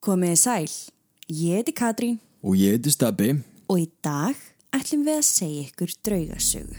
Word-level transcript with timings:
Komiði 0.00 0.36
sæl, 0.40 0.70
ég 1.28 1.58
heiti 1.58 1.72
Katrín 1.76 2.14
Og 2.40 2.54
ég 2.56 2.78
heiti 2.78 2.88
Stabbi. 2.88 3.34
og 3.68 3.78
í 3.82 3.88
dag 4.00 4.36
ætlum 4.72 5.02
við 5.04 5.18
að 5.20 5.26
segja 5.28 5.64
ykkur 5.68 5.90
draugasögu. 6.06 6.78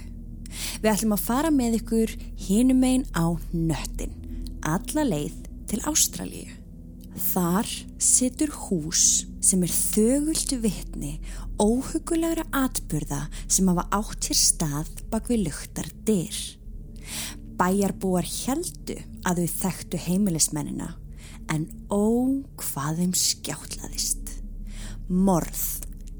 Við 0.82 0.90
ætlum 0.90 1.13
að 1.13 1.21
fara 1.27 1.51
með 1.53 1.75
ykkur 1.77 2.13
hinum 2.47 2.81
einn 2.83 3.05
á 3.13 3.29
nöttin, 3.53 4.15
alla 4.65 5.03
leið 5.05 5.35
til 5.69 5.79
Ástralíu. 5.85 6.49
Þar 7.13 7.69
situr 8.02 8.49
hús 8.49 9.27
sem 9.39 9.61
er 9.61 9.69
þögult 9.69 10.55
vitni 10.63 11.19
óhugulegra 11.61 12.47
atburða 12.51 13.27
sem 13.47 13.69
hafa 13.69 13.85
átt 14.01 14.31
hér 14.31 14.39
stað 14.41 14.89
bak 15.13 15.29
við 15.29 15.45
luktar 15.45 15.93
dyr. 16.09 16.41
Bæjarbúar 17.53 18.25
heldu 18.25 18.97
að 19.29 19.43
þau 19.45 19.53
þekktu 19.61 20.01
heimilismennina 20.07 20.95
en 21.49 21.67
ó 21.89 22.05
hvað 22.61 23.01
þeim 23.01 23.15
skjáttlaðist. 23.17 24.35
Morð, 25.09 25.63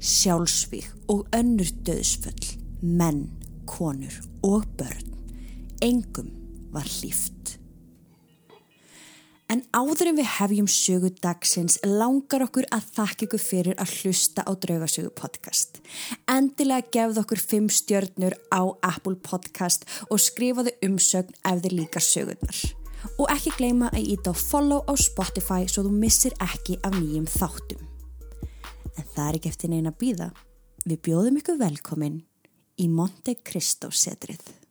sjálfsvík 0.02 0.90
og 1.12 1.28
önnur 1.36 1.70
döðsföll, 1.86 2.56
menn, 2.82 3.28
konur 3.66 4.18
og 4.42 4.66
börn. 4.76 5.14
Engum 5.82 6.32
var 6.72 6.88
hlýft. 6.88 7.58
En 9.52 9.60
áður 9.76 10.08
en 10.08 10.16
við 10.16 10.28
hefjum 10.38 10.68
sögu 10.70 11.10
dagsins 11.20 11.74
langar 11.84 12.46
okkur 12.46 12.64
að 12.72 12.86
þakka 12.96 13.26
ykkur 13.26 13.42
fyrir 13.42 13.80
að 13.82 13.92
hlusta 13.98 14.46
á 14.48 14.52
Draugasögu 14.56 15.12
podcast. 15.12 15.82
Endilega 16.24 16.88
gefð 16.96 17.20
okkur 17.26 17.42
fimm 17.50 17.68
stjörnur 17.68 18.38
á 18.48 18.62
Apple 18.80 19.18
podcast 19.20 19.84
og 20.08 20.22
skrifaðu 20.24 20.72
umsögn 20.88 21.36
ef 21.44 21.66
þið 21.66 21.82
líka 21.82 22.00
sögurnar. 22.00 22.81
Og 23.18 23.28
ekki 23.32 23.52
gleyma 23.58 23.90
að 23.92 24.12
íta 24.14 24.32
á 24.32 24.34
follow 24.36 24.84
á 24.86 24.94
Spotify 24.98 25.66
svo 25.66 25.86
þú 25.86 25.92
missir 25.96 26.36
ekki 26.42 26.78
af 26.86 26.94
nýjum 26.96 27.28
þáttum. 27.30 27.82
En 28.98 29.06
það 29.14 29.28
er 29.28 29.38
ekki 29.38 29.52
eftir 29.52 29.72
neina 29.72 29.92
býða. 29.92 30.32
Við 30.86 31.02
bjóðum 31.06 31.38
ykkur 31.40 31.60
velkomin 31.60 32.20
í 32.78 32.88
Monte 32.90 33.36
Cristo 33.42 33.90
setrið. 33.90 34.61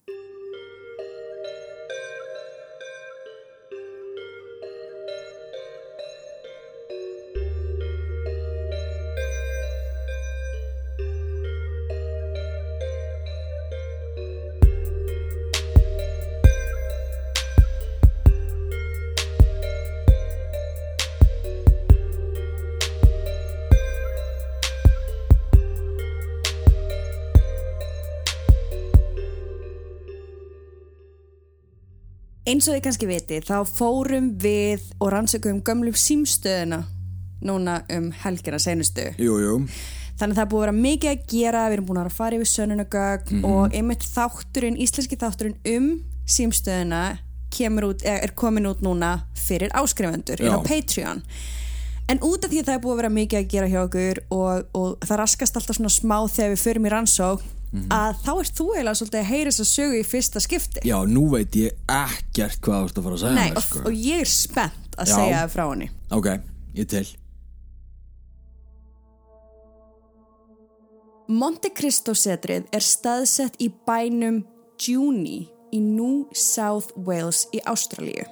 Eins 32.52 32.66
og 32.68 32.76
þið 32.76 32.82
kannski 32.84 33.08
viti, 33.08 33.38
þá 33.48 33.62
fórum 33.64 34.26
við 34.42 34.82
og 35.00 35.14
rannsökum 35.14 35.62
gömlu 35.64 35.94
símstöðuna 35.96 36.82
núna 37.48 37.78
um 37.96 38.10
helgina 38.26 38.60
senustu. 38.60 39.06
Jú, 39.22 39.38
jú. 39.40 39.54
Þannig 40.20 40.36
að 40.36 40.40
það 40.40 40.44
er 40.44 40.50
búið 40.52 40.60
að 40.60 40.66
vera 40.66 40.74
mikið 40.78 41.12
að 41.12 41.22
gera, 41.32 41.62
við 41.70 41.76
erum 41.78 41.88
búin 41.88 42.02
að 42.02 42.10
fara 42.18 42.38
yfir 42.38 42.50
sönunagögn 42.52 43.46
og 43.48 43.78
einmitt 43.78 44.04
þátturinn, 44.04 44.82
íslenski 44.84 45.20
þátturinn 45.22 45.56
um 45.78 45.88
símstöðuna 46.28 47.06
út, 47.88 48.04
er 48.04 48.36
komin 48.36 48.68
út 48.68 48.84
núna 48.84 49.14
fyrir 49.40 49.72
áskrifendur 49.72 50.44
Já. 50.44 50.58
Patreon. 50.68 51.24
En 52.12 52.20
út 52.20 52.44
af 52.44 52.52
því 52.52 52.60
að 52.60 52.68
það 52.68 52.76
er 52.76 52.84
búið 52.84 52.98
að 52.98 53.02
vera 53.02 53.16
mikið 53.16 53.40
að 53.40 53.50
gera 53.56 53.72
hjá 53.72 53.82
okkur 53.86 54.24
og, 54.36 54.70
og 54.76 55.08
það 55.08 55.24
raskast 55.24 55.56
alltaf 55.56 55.80
svona 55.80 55.96
smá 55.96 56.18
þegar 56.28 56.56
við 56.58 56.64
förum 56.68 56.88
í 56.90 56.94
rannsók 56.98 57.50
að 57.72 58.18
þá 58.26 58.32
ert 58.42 58.58
þú 58.58 58.66
eiginlega 58.76 59.00
svolítið 59.00 59.20
að 59.22 59.30
heyra 59.32 59.52
þess 59.52 59.64
að 59.64 59.70
sögu 59.72 60.00
í 60.00 60.04
fyrsta 60.04 60.42
skipti. 60.44 60.82
Já, 60.88 60.98
nú 61.08 61.24
veit 61.32 61.56
ég 61.56 61.78
ekkert 61.88 62.60
hvað 62.66 62.82
þú 62.82 62.90
ert 62.90 62.98
að 62.98 63.06
fara 63.08 63.16
að 63.16 63.22
segja 63.24 63.36
Nei, 63.38 63.48
mér, 63.48 63.58
og, 63.58 63.64
sko. 63.64 63.84
og 63.88 63.94
ég 63.96 64.22
er 64.26 64.32
spennt 64.32 64.98
að 64.98 65.08
Já. 65.08 65.16
segja 65.16 65.38
það 65.42 65.54
frá 65.56 65.64
henni. 65.72 65.90
Ok, 66.12 66.28
ég 66.76 66.90
til. 66.92 67.06
Monte 71.32 71.70
Cristo 71.72 72.12
setrið 72.18 72.68
er 72.76 72.84
staðsett 72.84 73.56
í 73.64 73.70
bænum 73.88 74.42
Juni 74.82 75.46
í 75.72 75.80
New 75.80 76.26
South 76.36 76.92
Wales 77.00 77.46
í 77.56 77.62
Ástralíu. 77.70 78.26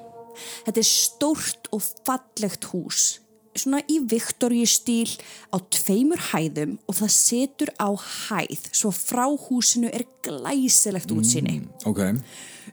Þetta 0.65 0.81
er 0.81 0.87
stórt 0.87 1.69
og 1.75 1.83
fallegt 2.07 2.67
hús, 2.73 3.19
svona 3.59 3.81
í 3.91 3.99
Victoria 4.11 4.67
stíl 4.69 5.11
á 5.53 5.57
tveimur 5.59 6.21
hæðum 6.31 6.77
og 6.87 6.99
það 7.01 7.11
setur 7.15 7.71
á 7.77 7.89
hæð 7.93 8.69
svo 8.71 8.91
frá 8.95 9.25
húsinu 9.27 9.91
er 9.91 10.07
glæsilegt 10.25 11.11
útsýni. 11.13 11.61
Ok. 11.89 12.01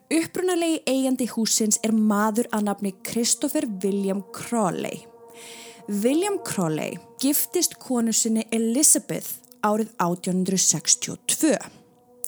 Upprunalegi 0.06 0.82
eigandi 0.86 1.26
húsins 1.32 1.80
er 1.82 1.94
maður 1.94 2.46
að 2.54 2.68
nafni 2.68 2.94
Christopher 3.06 3.66
William 3.82 4.22
Crawley. 4.34 5.04
William 5.88 6.38
Crawley 6.46 6.98
giftist 7.22 7.76
konu 7.82 8.14
sinni 8.14 8.46
Elizabeth 8.54 9.42
árið 9.66 9.92
1862. 10.02 11.56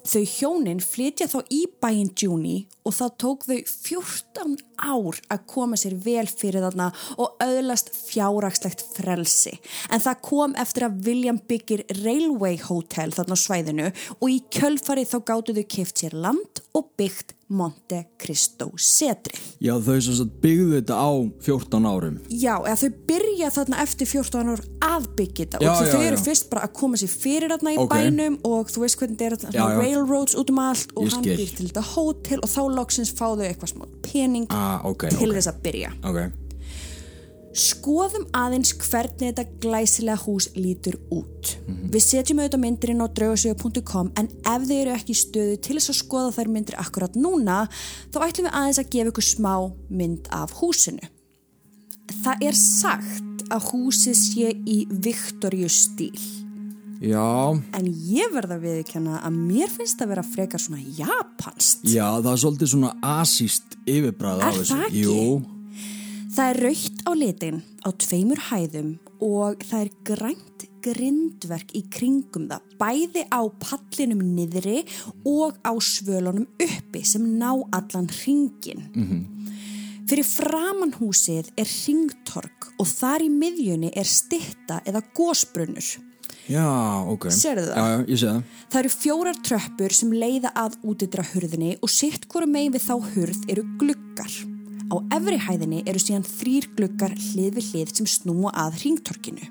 Þau 0.09 0.25
hjónin 0.25 0.81
flytja 0.81 1.29
þá 1.29 1.41
í 1.53 1.65
bæinn 1.83 2.13
Juni 2.17 2.63
og 2.87 2.95
það 2.97 3.17
tók 3.23 3.47
þau 3.49 3.59
14 3.59 4.68
ár 4.83 5.19
að 5.35 5.45
koma 5.51 5.77
sér 5.81 5.97
vel 6.05 6.27
fyrir 6.31 6.63
þarna 6.65 6.91
og 7.19 7.39
öðlast 7.45 7.91
fjáragslegt 8.09 8.85
frelsi. 8.97 9.57
En 9.91 10.01
það 10.05 10.21
kom 10.29 10.55
eftir 10.61 10.87
að 10.89 11.01
William 11.09 11.41
byggir 11.49 11.85
Railway 12.05 12.59
Hotel 12.69 13.11
þarna 13.17 13.39
á 13.39 13.45
svæðinu 13.45 13.91
og 14.21 14.29
í 14.33 14.39
kjölfarið 14.55 15.11
þá 15.15 15.19
gáttu 15.33 15.57
þau 15.59 15.67
kift 15.77 16.05
sér 16.05 16.15
land 16.19 16.63
og 16.79 16.93
byggt 16.99 17.35
Monte 17.49 18.03
Cristo 18.21 18.67
setrið. 18.77 19.39
Já, 19.65 19.73
þau 19.81 19.95
sem 20.05 20.17
sagt 20.19 20.35
byggðu 20.43 20.75
þetta 20.83 20.97
á 21.01 21.09
14 21.47 21.87
árum. 21.89 22.19
Já, 22.29 22.59
eða 22.61 22.75
þau 22.83 22.91
byrja 23.09 23.49
þarna 23.55 23.79
eftir 23.87 24.11
14 24.11 24.51
ár 24.53 24.61
að 24.85 25.07
byggja 25.17 25.47
þetta 25.47 25.63
Já, 25.65 25.71
og 25.71 25.79
þau 25.79 25.87
já, 25.87 25.93
þau 25.95 26.03
eru 26.11 26.19
já. 26.19 26.25
fyrst 26.27 26.51
bara 26.53 26.67
að 26.69 26.75
koma 26.77 27.01
sér 27.01 27.13
fyrir 27.15 27.55
þarna 27.55 27.73
í 27.73 27.79
Ok. 27.81 27.95
bænum 27.95 28.37
og 28.51 28.69
þú 28.75 28.83
veist 28.85 28.99
hvernig 29.01 29.23
þetta 29.23 29.49
er 29.65 29.81
railroads 29.81 30.37
út 30.43 30.53
um 30.53 30.61
allt 30.67 30.93
og 30.93 31.09
Ég 31.09 31.17
hann 31.17 31.25
skil. 31.25 31.39
býr 31.41 31.55
til 31.57 31.69
þetta 31.71 31.87
hótel 31.95 32.43
og 32.45 32.53
þá 32.53 32.61
loksins 32.77 33.15
fá 33.17 33.25
þau 33.33 33.47
eitthvað 33.49 33.73
smá 33.73 33.89
pening 34.05 34.47
Ah, 34.53 34.68
ok, 34.89 35.09
til 35.15 35.31
ok. 35.31 35.39
þess 35.39 35.51
að 35.51 35.65
byrja. 35.65 35.95
Ok. 36.09 36.21
Skoðum 37.59 38.27
aðeins 38.37 38.71
hvernig 38.77 39.33
þetta 39.33 39.45
glæsilega 39.63 40.21
hús 40.23 40.47
lítur 40.55 40.99
út. 41.11 41.57
Mhm. 41.67 41.91
Við 41.95 42.05
setjum 42.05 42.43
auðvitað 42.43 42.63
myndir 42.63 42.93
inn 42.93 43.03
á 43.03 43.09
draugasögu.com 43.09 44.13
en 44.15 44.29
ef 44.29 44.67
þið 44.69 44.81
eru 44.83 44.95
ekki 44.95 45.15
í 45.17 45.23
stöðu 45.23 45.61
til 45.61 45.77
þess 45.79 45.91
að 45.91 46.01
skoða 46.03 46.35
þær 46.37 46.53
myndir 46.55 46.79
akkurat 46.79 47.15
núna 47.17 47.69
þá 48.13 48.19
ætlum 48.29 48.47
við 48.47 48.59
aðeins 48.61 48.79
að 48.79 48.91
gefa 48.91 49.11
ykkur 49.13 49.27
smá 49.27 49.55
mynd 49.91 50.29
af 50.31 50.53
húsinu. 50.61 51.09
Það 52.23 52.47
er 52.49 52.55
sagt 52.55 53.49
að 53.51 53.71
húsið 53.73 54.17
sé 54.17 54.53
í 54.67 54.87
Victoria 54.91 55.69
stíl 55.69 56.38
Já, 56.99 57.55
en 57.79 57.87
ég 58.11 58.33
verða 58.35 58.57
að 58.59 58.65
viðkjanna 58.67 59.21
að 59.23 59.37
mér 59.39 59.71
finnst 59.71 60.01
það 60.01 60.09
vera 60.15 60.25
frekar 60.27 60.59
svona 60.63 60.81
japanst. 60.99 61.85
já, 61.87 62.09
það 62.19 62.33
er 62.33 62.41
svolítið 62.43 62.73
svona 62.73 62.91
asíst 63.21 63.77
yfirbræð 63.87 64.41
á 64.43 64.47
Er 64.49 64.57
þessu. 64.59 64.75
það 64.75 64.87
ekki? 64.89 65.05
Jú, 65.05 65.45
Það 66.39 66.51
er 66.53 66.59
raukt 66.63 66.99
á 67.09 67.11
litin 67.19 67.63
á 67.83 67.89
tveimur 67.99 68.41
hæðum 68.51 68.91
og 69.25 69.63
það 69.67 69.81
er 69.81 69.91
grænt 70.07 70.65
grindverk 70.83 71.73
í 71.75 71.81
kringum 71.91 72.45
það, 72.51 72.67
bæði 72.79 73.23
á 73.35 73.41
pallinum 73.59 74.21
niðri 74.37 74.85
og 75.27 75.57
á 75.67 75.73
svölunum 75.83 76.47
uppi 76.63 77.03
sem 77.05 77.25
ná 77.39 77.51
allan 77.75 78.07
ringin. 78.25 78.85
Fyrir 80.09 80.25
framan 80.25 80.95
húsið 81.01 81.51
er 81.59 81.67
ringtork 81.67 82.71
og 82.79 82.87
þar 82.87 83.27
í 83.27 83.31
miðjunni 83.35 83.91
er 83.99 84.07
stitta 84.07 84.79
eða 84.87 85.03
gósbrunnur. 85.19 85.89
Já, 86.49 86.69
ok. 87.13 87.29
Sérðu 87.35 87.67
það? 87.69 87.77
Já, 87.79 87.89
já, 87.93 88.05
ég 88.09 88.21
sé 88.21 88.31
það. 88.31 88.55
Það 88.69 88.81
eru 88.81 88.93
fjórar 88.95 89.41
tröppur 89.49 89.97
sem 89.99 90.15
leiða 90.23 90.53
að 90.59 90.79
útidra 90.91 91.25
hurðinni 91.33 91.75
og 91.83 91.93
sitt 91.93 92.29
hvora 92.31 92.49
megin 92.51 92.75
við 92.77 92.87
þá 92.87 92.95
hurð 93.15 93.45
eru 93.53 93.67
gluggar. 93.81 94.39
Á 94.89 94.97
efri 95.19 95.37
hæðinni 95.45 95.83
eru 95.85 96.01
síðan 96.01 96.25
þrýr 96.25 96.71
gluggar 96.79 97.13
hlið 97.13 97.59
við 97.59 97.71
hlið 97.73 97.95
sem 97.99 98.09
snúa 98.09 98.55
að 98.57 98.81
ringtorkinu. 98.85 99.51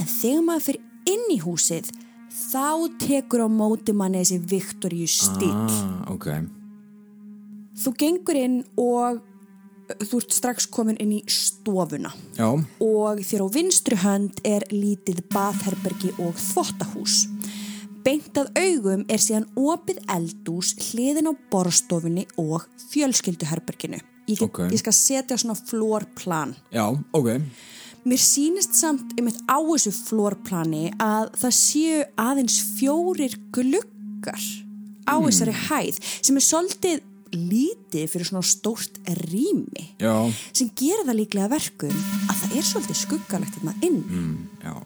En 0.00 0.08
þegar 0.08 0.46
maður 0.48 0.66
fyrir 0.68 1.12
inn 1.12 1.28
í 1.34 1.38
húsið, 1.44 1.90
þá 2.34 2.88
tekur 2.98 3.44
á 3.44 3.48
móti 3.52 3.94
manni 3.94 4.22
þessi 4.22 4.40
Viktoríu 4.50 5.10
stíl. 5.10 5.52
Ah, 5.52 6.08
ok. 6.14 6.30
Þú 7.84 7.92
gengur 8.00 8.38
inn 8.38 8.58
og 8.80 9.20
þú 10.00 10.20
ert 10.22 10.32
strax 10.32 10.66
komin 10.72 10.96
inn 11.02 11.12
í 11.18 11.20
stofuna. 11.30 12.12
Já, 12.38 12.48
og 12.80 13.20
þér 13.20 13.44
á 13.44 13.48
vinstri 13.54 13.96
hönd 14.00 14.40
er 14.44 14.64
lítið 14.72 15.22
baðherbergi 15.34 16.14
og 16.18 16.34
þvottahús. 16.40 17.26
Beint 18.04 18.36
að 18.36 18.50
augum 18.60 19.04
er 19.08 19.20
síðan 19.22 19.46
opið 19.56 20.02
eldús 20.12 20.74
hliðin 20.90 21.30
á 21.30 21.32
borstofunni 21.50 22.26
og 22.40 22.66
fjölskylduherberginu. 22.92 24.00
Ég, 24.28 24.38
get, 24.38 24.42
Ok. 24.48 24.58
ég 24.72 24.78
skal 24.78 24.92
setja 24.92 25.36
svona 25.36 25.54
flórplan. 25.54 26.54
já, 26.72 26.84
ok. 27.12 27.40
Mér 28.04 28.20
sýnist 28.20 28.74
samt 28.76 29.14
einmitt 29.16 29.40
á 29.48 29.56
þessu 29.64 29.90
flórplani 29.92 30.92
að 31.00 31.30
það 31.40 31.54
séu 31.56 32.04
aðeins 32.20 32.58
fjórir 32.76 33.32
gluggar 33.50 34.40
á 35.08 35.16
þessari 35.24 35.52
hæð 35.68 35.98
sem 36.20 36.36
er 36.36 36.44
svolítið 36.44 37.00
lítið 37.36 38.06
fyrir 38.12 38.28
svona 38.28 38.42
stórt 38.46 38.96
rými 39.24 39.88
Já, 40.00 40.14
sem 40.52 40.70
gerir 40.78 41.04
það 41.06 41.18
líklega 41.20 41.50
verkum 41.52 41.92
að 42.30 42.40
það 42.42 42.56
er 42.60 42.68
svolítið 42.70 43.00
skuggalegt 43.02 43.58
þarna 43.58 43.74
inn. 43.86 44.00
mm, 44.08 44.80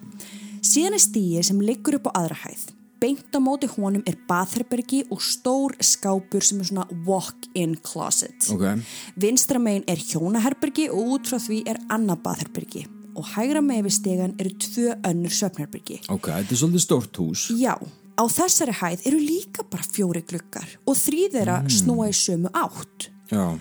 Síðan 0.68 0.96
er 0.98 1.02
stíið 1.02 1.46
sem 1.46 1.60
liggur 1.62 1.96
upp 2.00 2.08
á 2.10 2.18
aðra 2.22 2.36
hæð. 2.42 2.64
Beint 2.98 3.30
á 3.30 3.38
móti 3.38 3.68
honum 3.70 4.02
er 4.10 4.16
bathherbergi 4.26 5.04
og 5.14 5.20
stór 5.22 5.76
skápur 5.78 6.42
sem 6.42 6.58
er 6.58 6.66
svona 6.66 6.86
walk-in 7.06 7.76
closet. 7.86 8.48
ok, 8.50 8.82
Vinstra 9.14 9.60
megin 9.62 9.84
er 9.86 10.02
hjónaherbergi 10.02 10.88
og 10.90 11.12
út 11.14 11.30
frá 11.30 11.38
því 11.38 11.60
er 11.70 11.78
annað 11.94 12.24
bathherbergi. 12.26 12.86
Og 13.14 13.24
hægra 13.36 13.62
megin 13.62 13.86
við 13.86 13.94
stegan 14.00 14.34
eru 14.38 14.50
tvö 14.50 14.96
önnur 15.06 15.30
söfnherbergi. 15.30 16.00
ok, 16.10 16.26
þetta 16.26 16.52
er 16.52 16.60
svolítið 16.64 16.84
stórt 16.84 17.16
hús. 17.22 17.46
Já, 17.54 17.78
á 18.18 18.24
þessari 18.26 18.74
hæð 18.80 19.08
eru 19.08 19.22
líka 19.22 19.64
bara 19.70 19.86
fjóri 19.86 20.24
gluggar 20.26 20.68
og 20.84 20.98
þrýðera 20.98 21.62
mm. 21.62 21.72
snúa 21.78 22.10
í 22.10 22.16
sömu 22.18 22.50
átt. 22.52 23.12
Já, 23.30 23.54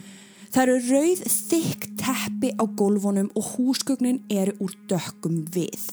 Það 0.58 0.64
eru 0.64 0.78
rauð 0.90 1.24
þykk 1.30 1.84
teppi 2.00 2.50
á 2.56 2.64
gólfunum 2.80 3.28
og 3.38 3.50
húsgögnin 3.54 4.22
eru 4.32 4.56
úr 4.64 4.72
dökkum 4.90 5.42
við. 5.54 5.84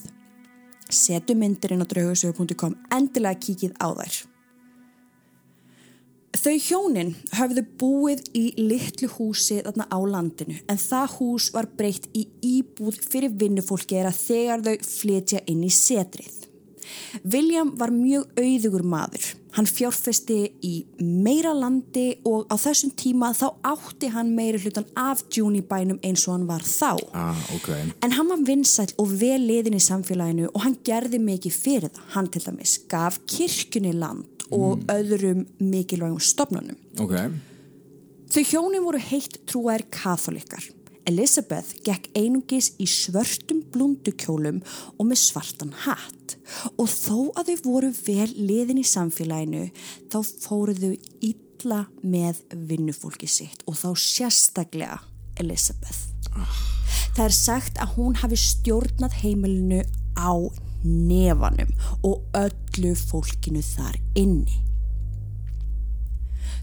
Setu 0.88 1.34
myndirinn 1.36 1.82
á 1.82 1.86
draugasögu.com 1.90 2.76
endilega 2.94 3.40
kíkið 3.44 3.74
á 3.82 3.88
þær. 3.98 4.20
Þau 6.44 6.54
hjónin 6.60 7.12
höfðu 7.34 7.62
búið 7.80 8.24
í 8.36 8.44
litlu 8.58 9.08
húsi 9.18 9.60
þarna 9.64 9.86
á 9.88 9.98
landinu 10.00 10.56
en 10.68 10.80
það 10.80 11.18
hús 11.18 11.50
var 11.54 11.68
breytt 11.78 12.08
í 12.16 12.24
íbúð 12.42 12.98
fyrir 13.04 13.36
vinnufólki 13.40 13.96
þeirra 13.96 14.16
þegar 14.16 14.64
þau 14.66 14.88
flytja 14.88 15.44
inn 15.50 15.62
í 15.64 15.72
setrið. 15.72 16.43
William 17.24 17.72
var 17.78 17.90
mjög 17.94 18.26
auðugur 18.40 18.82
maður. 18.82 19.24
Hann 19.54 19.68
fjárfesti 19.70 20.36
í 20.66 20.72
meira 20.98 21.52
landi 21.54 22.16
og 22.26 22.48
á 22.50 22.58
þessum 22.58 22.90
tíma 22.98 23.28
þá 23.38 23.44
átti 23.70 24.08
hann 24.10 24.32
meiri 24.34 24.58
hlutan 24.64 24.86
af 24.98 25.22
Junibænum 25.30 26.00
eins 26.02 26.24
og 26.26 26.34
hann 26.34 26.46
var 26.48 26.64
þá. 26.66 26.98
ah, 27.14 27.38
ok, 27.54 27.68
En 28.02 28.10
hann 28.16 28.28
var 28.28 28.42
vinsæll 28.46 28.90
og 28.98 29.14
vel 29.20 29.40
liðin 29.46 29.78
í 29.78 29.82
samfélaginu 29.84 30.48
og 30.52 30.60
hann 30.66 30.76
gerði 30.84 31.20
mikið 31.22 31.52
fyrir 31.62 31.88
það. 31.94 32.02
Hann 32.16 32.30
til 32.34 32.42
dæmis 32.48 32.78
gaf 32.90 33.20
kirkjunni 33.30 33.92
land 33.94 34.48
og 34.50 34.82
öðrum 34.90 35.46
mikilvægum 35.62 36.20
stofnunum. 36.20 36.76
ok, 37.00 37.14
Þau 38.34 38.42
hjónin 38.42 38.82
voru 38.82 38.98
heitt 38.98 39.36
trúaðir 39.46 39.84
katholikar. 39.94 40.64
Elizabeth 41.08 41.74
gekk 41.84 42.08
einungis 42.16 42.72
í 42.80 42.86
svörtum 42.88 43.60
blundukjólum 43.74 44.60
og 44.96 45.08
með 45.08 45.20
svartan 45.20 45.74
hatt 45.84 46.36
og 46.80 46.88
þó 46.88 47.18
að 47.36 47.50
þau 47.50 47.64
voru 47.66 47.90
vel 48.06 48.30
liðin 48.36 48.80
í 48.80 48.86
samfélaginu 48.88 49.66
þá 50.12 50.18
fóru 50.44 50.76
þau 50.78 50.94
illa 51.28 51.80
með 52.02 52.40
vinnufólki 52.70 53.28
sitt 53.28 53.64
og 53.68 53.76
þá 53.80 53.88
sérstaklega 54.00 55.00
Elizabeth. 55.40 56.10
Það 57.14 57.24
er 57.26 57.36
sagt 57.36 57.80
að 57.82 57.96
hún 57.98 58.18
hafi 58.20 58.38
stjórnað 58.40 59.18
heimilinu 59.22 59.82
á 60.18 60.32
nefanum 60.84 61.70
og 62.04 62.22
öllu 62.36 62.94
fólkinu 62.98 63.62
þar 63.64 63.98
inni. 64.18 64.60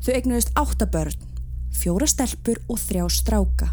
Þau 0.01 0.13
eignuðist 0.15 0.53
áttabörn, 0.57 1.27
fjóra 1.77 2.07
stelpur 2.09 2.61
og 2.69 2.79
þrjá 2.81 3.05
stráka, 3.13 3.69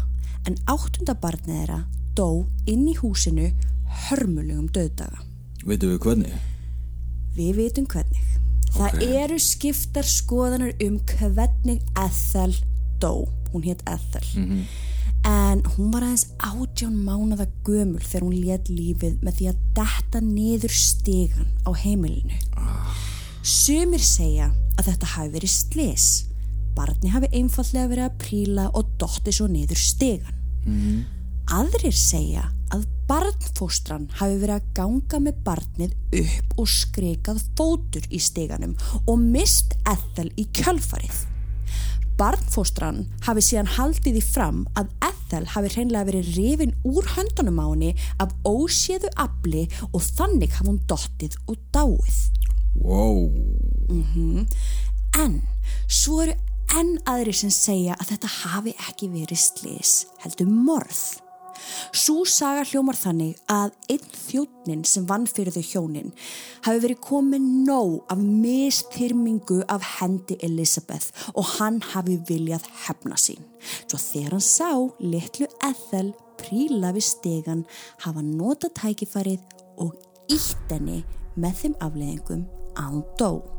en 0.49 0.57
áttundabarnið 0.73 1.53
þeirra 1.53 1.79
dó 2.17 2.27
inn 2.69 2.87
í 2.89 2.95
húsinu 2.99 3.51
hörmulegum 4.09 4.67
döðdaga. 4.73 5.21
veitum 5.65 5.93
við 5.93 5.99
hvernig? 6.05 6.33
Við 7.37 7.55
vitum 7.59 7.85
hvernig. 7.89 8.25
Það 8.73 8.93
Ok. 8.93 9.03
eru 9.23 9.39
skiptar 9.41 10.05
skoðanar 10.05 10.73
um 10.85 10.99
hvernig 10.99 11.81
Ethel 11.97 12.53
dó. 13.01 13.27
Hún 13.53 13.63
hétt 13.65 13.81
Ethel. 13.89 14.65
En 15.25 15.61
hún 15.75 15.91
var 15.91 16.03
aðeins 16.05 16.27
átján 16.39 16.95
mánuða 17.03 17.47
gömul 17.65 17.99
þegar 17.99 18.23
hún 18.23 18.45
let 18.45 18.69
lífið 18.69 19.17
með 19.25 19.33
því 19.39 19.47
að 19.49 19.57
detta 19.75 20.21
niður 20.21 20.71
stegan 20.71 21.47
á 21.67 21.71
heimilinu. 21.75 22.37
Sumir 23.43 23.99
segja 24.03 24.51
að 24.77 24.85
þetta 24.91 25.11
hafi 25.15 25.33
verið 25.33 25.53
slis. 25.55 26.07
Barni 26.77 27.09
hafi 27.11 27.27
einfallega 27.35 27.89
verið 27.91 28.05
að 28.05 28.17
príla 28.23 28.69
og 28.73 28.93
dotti 29.01 29.33
svo 29.35 29.47
niður 29.51 29.81
stegan. 29.81 30.38
Aðrir 31.49 31.95
segja 31.95 32.43
að 32.69 32.85
barnfóstran 33.09 34.05
hafi 34.19 34.37
verið 34.37 34.59
að 34.59 34.67
ganga 34.77 35.19
með 35.25 35.39
barnið 35.47 35.95
upp 36.19 36.59
og 36.61 36.69
skrikað 36.69 37.41
fótur 37.57 38.05
í 38.13 38.19
steganum 38.21 38.75
og 39.07 39.17
mist 39.17 39.73
Ethel 39.89 40.29
í 40.37 40.45
kjölfarið. 40.53 41.23
Barnfóstran 42.19 43.05
hafi 43.25 43.41
síðan 43.45 43.71
haldið 43.77 44.19
í 44.19 44.23
fram 44.25 44.65
að 44.77 44.91
Ethel 45.07 45.45
hafi 45.55 45.71
hreinlega 45.73 46.09
verið 46.09 46.31
rifin 46.35 46.75
úr 46.83 47.07
höndunum 47.15 47.61
á 47.63 47.67
henni 47.71 47.93
af 48.19 48.33
óséðu 48.43 49.09
afli 49.15 49.65
og 49.89 50.03
þannig 50.03 50.53
hafi 50.57 50.67
hún 50.67 50.81
dottið 50.89 51.39
og 51.47 51.57
dáið. 51.73 52.19
Wow, 52.79 53.31
En 55.17 55.39
svo 55.87 56.21
eru 56.21 56.35
enn 56.77 56.97
aðri 57.09 57.33
sem 57.35 57.51
segja 57.53 57.95
að 57.97 58.13
þetta 58.13 58.35
hafi 58.43 58.75
ekki 58.89 59.09
verið 59.13 59.41
slis, 59.41 59.95
heldur 60.23 60.49
morð. 60.51 61.01
Sú 61.91 62.23
saga 62.29 62.63
hljómar 62.67 62.97
þannig 62.97 63.39
að 63.51 63.73
einn 63.91 64.13
þjóttnin 64.15 64.85
sem 64.87 65.05
vann 65.09 65.25
fyrir 65.27 65.53
þau 65.53 65.65
hjónin 65.65 66.13
hafi 66.65 66.81
verið 66.85 67.01
komin 67.03 67.49
nóg 67.67 67.97
af 68.13 68.21
mistyrmingu 68.21 69.59
af 69.67 69.83
hendi 69.97 70.37
Elizabeth 70.45 71.11
og 71.33 71.57
hann 71.57 71.81
hafi 71.91 72.19
viljað 72.29 72.67
hefna 72.85 73.19
sín. 73.19 73.43
Svo 73.85 73.99
þegar 73.99 74.37
hann 74.37 74.47
sá 74.47 74.71
litlu 75.03 75.49
Ethel 75.67 76.13
príla 76.39 76.93
við 76.95 77.09
stegan 77.09 77.65
hafa 78.05 78.23
nota 78.23 78.71
tækifarið 78.79 79.43
og 79.83 79.95
ítt 80.31 80.71
henni 80.71 81.01
með 81.39 81.63
þeim 81.63 81.79
afleðingum 81.83 82.47
hún 82.79 83.03
dó. 83.19 83.58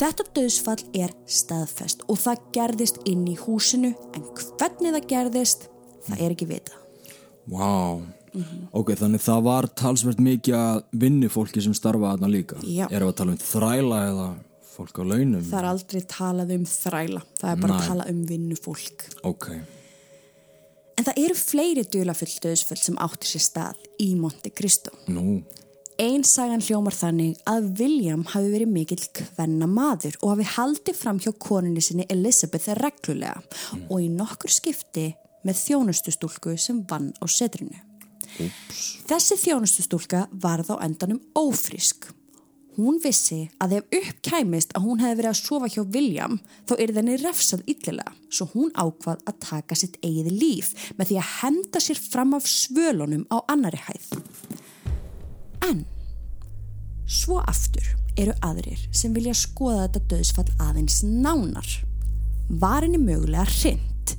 Þetta 0.00 0.24
döðsfall 0.34 0.80
er 0.98 1.12
staðfest 1.30 2.02
og 2.10 2.18
það 2.22 2.46
gerðist 2.56 3.02
inn 3.08 3.26
í 3.30 3.36
húsinu 3.38 3.92
en 4.16 4.24
hvernig 4.34 4.94
það 4.96 5.06
gerðist, 5.12 5.68
það 6.08 6.22
er 6.26 6.34
ekki 6.36 6.48
vita. 6.50 6.78
wow. 7.50 8.02
Ok, 8.72 8.94
þannig 8.96 9.20
það 9.20 9.42
var 9.44 9.66
talsvert 9.76 10.20
mikið 10.24 10.54
að 10.56 10.78
vinni 11.02 11.28
fólki 11.28 11.60
sem 11.60 11.74
starfa 11.76 12.14
þarna 12.14 12.30
líka. 12.32 12.56
Já. 12.64 12.86
Erum 12.88 13.10
við 13.10 13.12
að 13.12 13.18
tala 13.18 13.34
um 13.34 13.42
þræla 13.42 13.98
eða 14.08 14.28
fólk 14.72 14.96
á 14.96 15.04
launum? 15.04 15.42
Það 15.50 15.58
er 15.58 15.68
aldrei 15.68 16.00
talað 16.08 16.54
um 16.56 16.64
þræla, 16.70 17.20
það 17.42 17.50
er 17.50 17.60
bara 17.60 17.74
Nei. 17.74 17.82
að 17.82 17.90
tala 17.90 18.06
um 18.08 18.22
vinnufólk. 18.30 19.04
Ok, 19.28 19.50
En 20.96 21.06
það 21.08 21.18
eru 21.26 21.34
fleiri 21.36 21.82
dulafull 21.88 22.32
döðsfall 22.44 22.76
sem 22.78 22.96
áttu 23.00 23.26
sér 23.26 23.42
stað 23.42 23.86
í 24.00 24.10
Monte 24.16 24.50
Cristo. 24.54 24.92
nú, 25.08 25.22
Einn 25.32 25.44
sagan 26.26 26.58
hljómar 26.58 26.96
þannig 26.98 27.36
að 27.46 27.66
William 27.78 28.24
hafi 28.26 28.48
verið 28.50 28.70
mikill 28.74 29.04
kvenna 29.14 29.68
maður 29.70 30.16
og 30.18 30.32
hafi 30.32 30.46
haldið 30.56 30.96
fram 30.98 31.20
hjá 31.22 31.30
konunni 31.38 31.82
sinni 31.84 32.06
Elizabeth 32.10 32.74
reglulega 32.80 33.36
og 33.86 34.00
í 34.02 34.08
nokkur 34.10 34.50
skipti 34.50 35.12
með 35.46 35.60
þjónustustúlku 35.60 36.56
sem 36.58 36.80
vann 36.90 37.12
á 37.22 37.24
setrinu. 37.30 37.78
ups, 38.42 38.80
Þessi 39.06 39.38
þjónustustúlka 39.44 40.24
varð 40.42 40.72
á 40.74 40.82
endanum 40.82 41.22
ófrísk. 41.38 42.10
Hún 42.74 42.98
vissi 43.04 43.44
að 43.62 43.78
ef 43.78 43.96
upp 44.00 44.20
kæmist 44.26 44.74
að 44.74 44.88
hún 44.88 45.04
hefði 45.04 45.20
verið 45.20 45.30
að 45.30 45.40
sofa 45.44 45.70
hjá 45.70 45.82
William 45.84 46.38
þá 46.66 46.76
er 46.80 46.96
þenni 46.98 47.18
refsað 47.22 47.66
yllilega 47.68 48.16
svo 48.26 48.50
hún 48.56 48.74
ákvað 48.74 49.22
að 49.22 49.40
taka 49.46 49.78
sitt 49.78 50.02
eigið 50.02 50.34
líf 50.34 50.74
með 50.98 51.12
því 51.12 51.22
að 51.22 51.32
henda 51.38 51.86
sér 51.86 52.02
fram 52.10 52.34
af 52.34 52.50
svölunum 52.50 53.28
á 53.30 53.38
annari 53.46 53.84
hæð. 53.86 54.14
En 55.62 55.84
svo 57.12 57.40
aftur 57.44 57.84
eru 58.20 58.34
aðrir 58.44 58.80
sem 58.92 59.14
vilja 59.16 59.34
skoða 59.36 59.86
þetta 59.86 60.02
döðsfall 60.12 60.48
aðeins 60.60 61.00
nánar. 61.04 61.68
Var 62.48 62.84
henni 62.84 63.00
mögulega 63.00 63.46
hrind? 63.48 64.16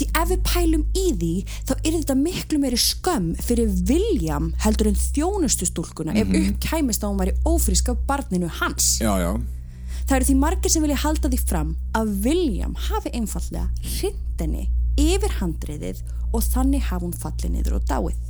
Því 0.00 0.06
ef 0.16 0.28
við 0.30 0.42
pælum 0.48 0.84
í 0.96 1.06
því 1.20 1.30
þá 1.68 1.72
er 1.76 1.94
þetta 1.98 2.16
miklu 2.16 2.60
meiri 2.62 2.78
skömm 2.80 3.30
fyrir 3.44 3.72
William 3.88 4.50
heldur 4.64 4.88
en 4.90 4.98
þjónustustúlkuna 5.00 6.16
ef 6.16 6.30
upp 6.40 6.60
kæmist 6.64 7.04
að 7.04 7.12
hún 7.12 7.20
væri 7.20 7.34
ófrísk 7.48 7.92
af 7.92 8.04
barninu 8.08 8.48
hans. 8.60 8.96
já, 9.00 9.12
já, 9.20 9.32
Það 10.08 10.16
eru 10.16 10.26
því 10.26 10.36
margir 10.40 10.72
sem 10.72 10.82
vilja 10.82 11.02
halda 11.04 11.28
því 11.30 11.40
fram 11.46 11.74
að 11.94 12.08
William 12.24 12.72
hafi 12.88 13.12
einfallega 13.14 13.68
hrind 13.84 14.40
henni 14.40 14.64
yfir 14.98 15.36
handriðið 15.38 16.00
og 16.34 16.42
þannig 16.48 16.88
hafi 16.88 17.06
hún 17.06 17.20
fallið 17.20 17.52
niður 17.54 17.76
og 17.78 17.84
dáið. 17.86 18.29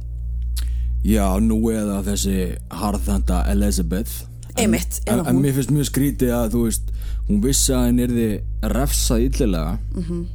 Já, 1.04 1.24
nú 1.40 1.60
eða 1.72 2.00
þessi 2.06 2.56
harðhanda 2.70 3.44
Elizabeth. 3.50 4.26
Einmitt, 4.58 5.00
en, 5.08 5.22
en 5.26 5.38
mér 5.40 5.54
finnst 5.56 5.70
mjög 5.72 5.86
skrítið 5.88 6.32
að 6.36 6.50
þú 6.56 6.64
veist, 6.66 6.90
hún 7.28 7.40
vissi 7.44 7.72
að 7.72 7.86
henni 7.86 8.02
erði 8.08 8.28
refsað 8.74 9.22
illilega 9.28 9.78
Mhm. 9.96 10.26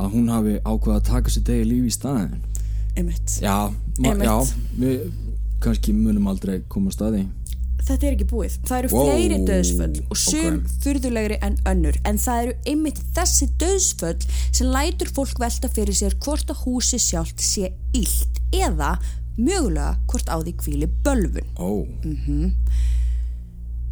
að 0.00 0.12
hún 0.14 0.28
hafi 0.32 0.54
ákveða 0.64 1.00
að 1.00 1.04
taka 1.10 1.30
sér 1.30 1.42
degi 1.44 1.64
lífi 1.68 1.86
í 1.90 1.96
staðin. 1.98 2.38
einmitt 2.96 3.40
Já, 3.42 3.72
Einmitt. 4.02 4.24
já 4.24 4.46
við 4.78 5.12
kannski 5.60 5.92
munum 5.94 6.26
aldrei 6.28 6.62
koma 6.68 6.90
staði 6.90 7.26
þetta 7.80 8.06
er 8.06 8.12
ekki 8.16 8.26
búið. 8.28 8.58
Það 8.68 8.78
eru 8.78 8.88
Wow, 8.94 9.06
fleiri 9.10 9.38
döðsföll 9.48 10.00
og 10.10 10.16
sum 10.16 10.54
ok. 10.56 10.66
furðulegri 10.84 11.38
en 11.42 11.56
önnur 11.66 11.96
en 12.04 12.18
það 12.18 12.42
eru 12.42 12.54
einmitt 12.66 13.00
þessi 13.16 13.48
döðsföll 13.58 14.26
sem 14.52 14.66
lætur 14.68 15.08
fólk 15.16 15.38
velta 15.40 15.68
fyrir 15.68 15.94
sér 15.96 16.14
hvort 16.20 16.46
að 16.52 16.64
húsi 16.64 16.98
sjálft 17.00 17.40
sé 17.40 17.72
illt 17.94 18.40
eða 18.52 18.98
mögulega 19.46 19.96
hvort 20.10 20.28
á 20.30 20.36
því 20.40 20.52
kvíli 20.60 20.88
bölvun. 21.04 21.48
Ó, 21.58 21.70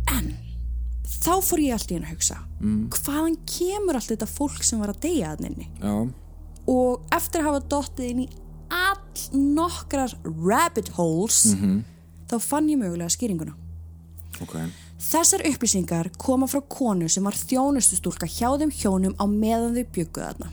En 0.09 0.31
þá 1.09 1.35
fór 1.45 1.61
ég 1.63 1.75
allt 1.77 1.91
í 1.93 1.97
henni 1.97 2.09
að 2.09 2.15
hugsa 2.17 2.37
hvaðan 3.05 3.37
kemur 3.49 3.97
allt 3.99 4.11
þetta 4.13 4.29
fólk 4.29 4.63
sem 4.67 4.81
var 4.81 4.93
að 4.93 5.03
deyja 5.05 5.33
að 5.35 5.43
nynni 5.45 5.67
já, 5.83 5.93
og 6.69 7.15
eftir 7.17 7.41
að 7.43 7.49
hafa 7.49 7.61
dottið 7.73 8.11
inn 8.13 8.23
í 8.25 8.29
all 8.69 9.41
nokkrar 9.57 10.13
rabbit 10.27 10.91
holes 10.99 11.43
þá 12.29 12.37
fann 12.45 12.69
ég 12.69 12.79
mögulega 12.81 13.09
skýringuna. 13.15 13.55
ok. 14.43 14.57
Þessar 14.99 15.45
upplýsingar 15.47 16.09
koma 16.19 16.49
frá 16.51 16.61
konu 16.69 17.07
sem 17.09 17.23
var 17.25 17.37
þjónustustúlka 17.39 18.27
hjá 18.27 18.49
þeim 18.59 18.73
hjónum 18.75 19.15
á 19.15 19.25
meðan 19.31 19.77
þau 19.77 19.85
bygguð 19.95 20.25
þarna. 20.25 20.49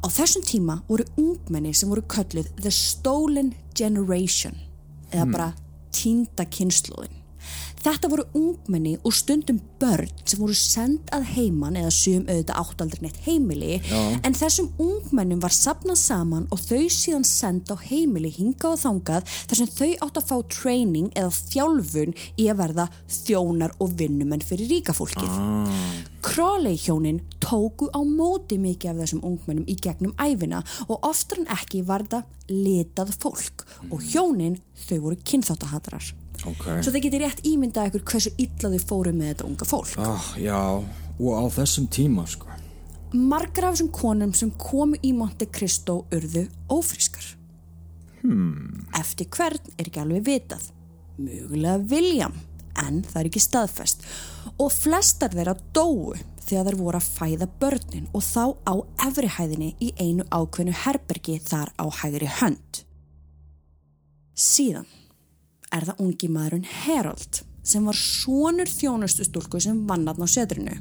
Á 0.00 0.06
þessum 0.08 0.44
tíma 0.46 0.78
voru 0.88 1.04
ungmenni 1.18 1.72
sem 1.74 1.90
voru 1.90 2.02
kölluð 2.08 2.46
The 2.62 2.70
Stolen 2.70 3.50
Generation 3.80 4.58
eða 5.10 5.26
bara 5.32 5.48
týnda 5.96 6.44
kynnslóðin. 6.52 7.19
Þetta 7.80 8.10
voru 8.12 8.24
ungmenni 8.36 8.98
og 9.08 9.14
stundum 9.16 9.56
börn 9.80 10.10
sem 10.28 10.40
voru 10.40 10.54
send 10.56 11.08
að 11.16 11.30
heiman 11.32 11.78
eða 11.80 11.92
sum 11.96 12.26
auðvitað 12.26 12.60
átt 12.60 12.82
aldrei 12.84 13.04
neitt 13.06 13.20
heimili 13.24 13.78
Já. 13.78 14.00
en 14.26 14.36
þessum 14.36 14.68
ungmennum 14.84 15.40
var 15.40 15.54
sapnað 15.56 15.96
saman 16.02 16.48
og 16.52 16.60
þau 16.60 16.90
síðan 16.92 17.24
send 17.24 17.72
á 17.72 17.76
heimili 17.80 18.32
hinga 18.36 18.74
og 18.74 18.82
þangað 18.82 19.32
þar 19.32 19.60
sem 19.62 19.72
þau 19.78 19.90
átt 20.06 20.20
að 20.20 20.28
fá 20.28 20.36
training 20.52 21.08
eða 21.16 21.32
þjálfun 21.38 22.14
í 22.36 22.50
að 22.52 22.60
verða 22.60 22.88
þjónar 23.16 23.76
og 23.80 23.96
vinnumenn 23.96 24.44
fyrir 24.44 24.68
ríkafólkið. 24.74 25.40
ah, 25.40 25.82
Crowley 26.20 26.76
hjónin 26.76 27.22
tóku 27.40 27.88
á 27.96 28.00
móti 28.04 28.60
mikið 28.60 28.92
af 28.92 29.04
þessum 29.06 29.24
ungmennum 29.24 29.64
í 29.64 29.78
gegnum 29.80 30.12
æfina 30.20 30.60
og 30.86 31.00
oftar 31.08 31.40
en 31.40 31.52
ekki 31.56 31.80
var 31.88 32.04
það 32.12 32.28
litað 32.52 33.16
fólk 33.22 33.64
og 33.88 34.02
hjónin 34.04 34.60
þau 34.84 34.98
voru 35.06 35.16
kynþáttahatarar. 35.24 36.19
Ok 36.48 36.64
Svo 36.80 36.92
það 36.92 37.02
geti 37.04 37.20
rétt 37.20 37.42
ímyndað 37.44 37.90
ykkur 37.90 38.04
hversu 38.12 38.32
illa 38.40 38.70
þau 38.72 38.84
fóru 38.92 39.12
með 39.12 39.32
þetta 39.34 39.48
unga 39.50 39.68
fólk. 39.68 39.92
ah, 40.00 40.30
Já, 40.40 40.60
og 41.20 41.32
á 41.36 41.44
þessum 41.60 41.88
tíma 41.92 42.24
sko 42.30 42.48
Margar 43.12 43.66
af 43.66 43.74
þessum 43.74 43.90
konum 43.90 44.32
sem 44.38 44.52
komu 44.54 44.98
í 45.02 45.10
Monte 45.16 45.48
Cristo 45.50 46.04
urðu 46.14 46.44
ófrískar. 46.70 47.24
Hmm. 48.22 48.84
Eftir 48.94 49.26
hvern 49.34 49.58
er 49.74 49.88
ekki 49.88 49.98
alveg 49.98 50.22
vitað. 50.28 50.68
Mögulega 51.18 51.80
William, 51.90 52.36
en 52.78 53.00
það 53.02 53.18
er 53.20 53.30
ekki 53.32 53.42
staðfest. 53.42 54.06
Og 54.62 54.70
flestar 54.70 55.34
þeirra 55.34 55.56
dóu 55.74 56.14
þegar 56.44 56.70
þær 56.70 56.78
voru 56.78 57.00
að 57.00 57.10
fæða 57.16 57.50
börnin 57.60 58.06
og 58.14 58.22
þá 58.22 58.44
á 58.62 58.74
efrihæðinni 59.08 59.72
í 59.82 59.90
einu 59.98 60.28
ákveðnu 60.30 60.76
herbergi 60.84 61.40
þar 61.50 61.74
á 61.82 61.86
hægri 61.90 62.30
hönd. 62.38 62.84
Síðan 64.38 64.86
er 65.74 65.86
það 65.90 66.02
ungi 66.06 66.28
maðurinn 66.32 66.66
Harold 66.84 67.42
sem 67.70 67.84
var 67.86 67.98
sonur 67.98 68.70
þjónustustúlku 68.70 69.60
sem 69.62 69.82
vann 69.86 70.08
aðna 70.08 70.26
á 70.26 70.30
setrinu. 70.32 70.74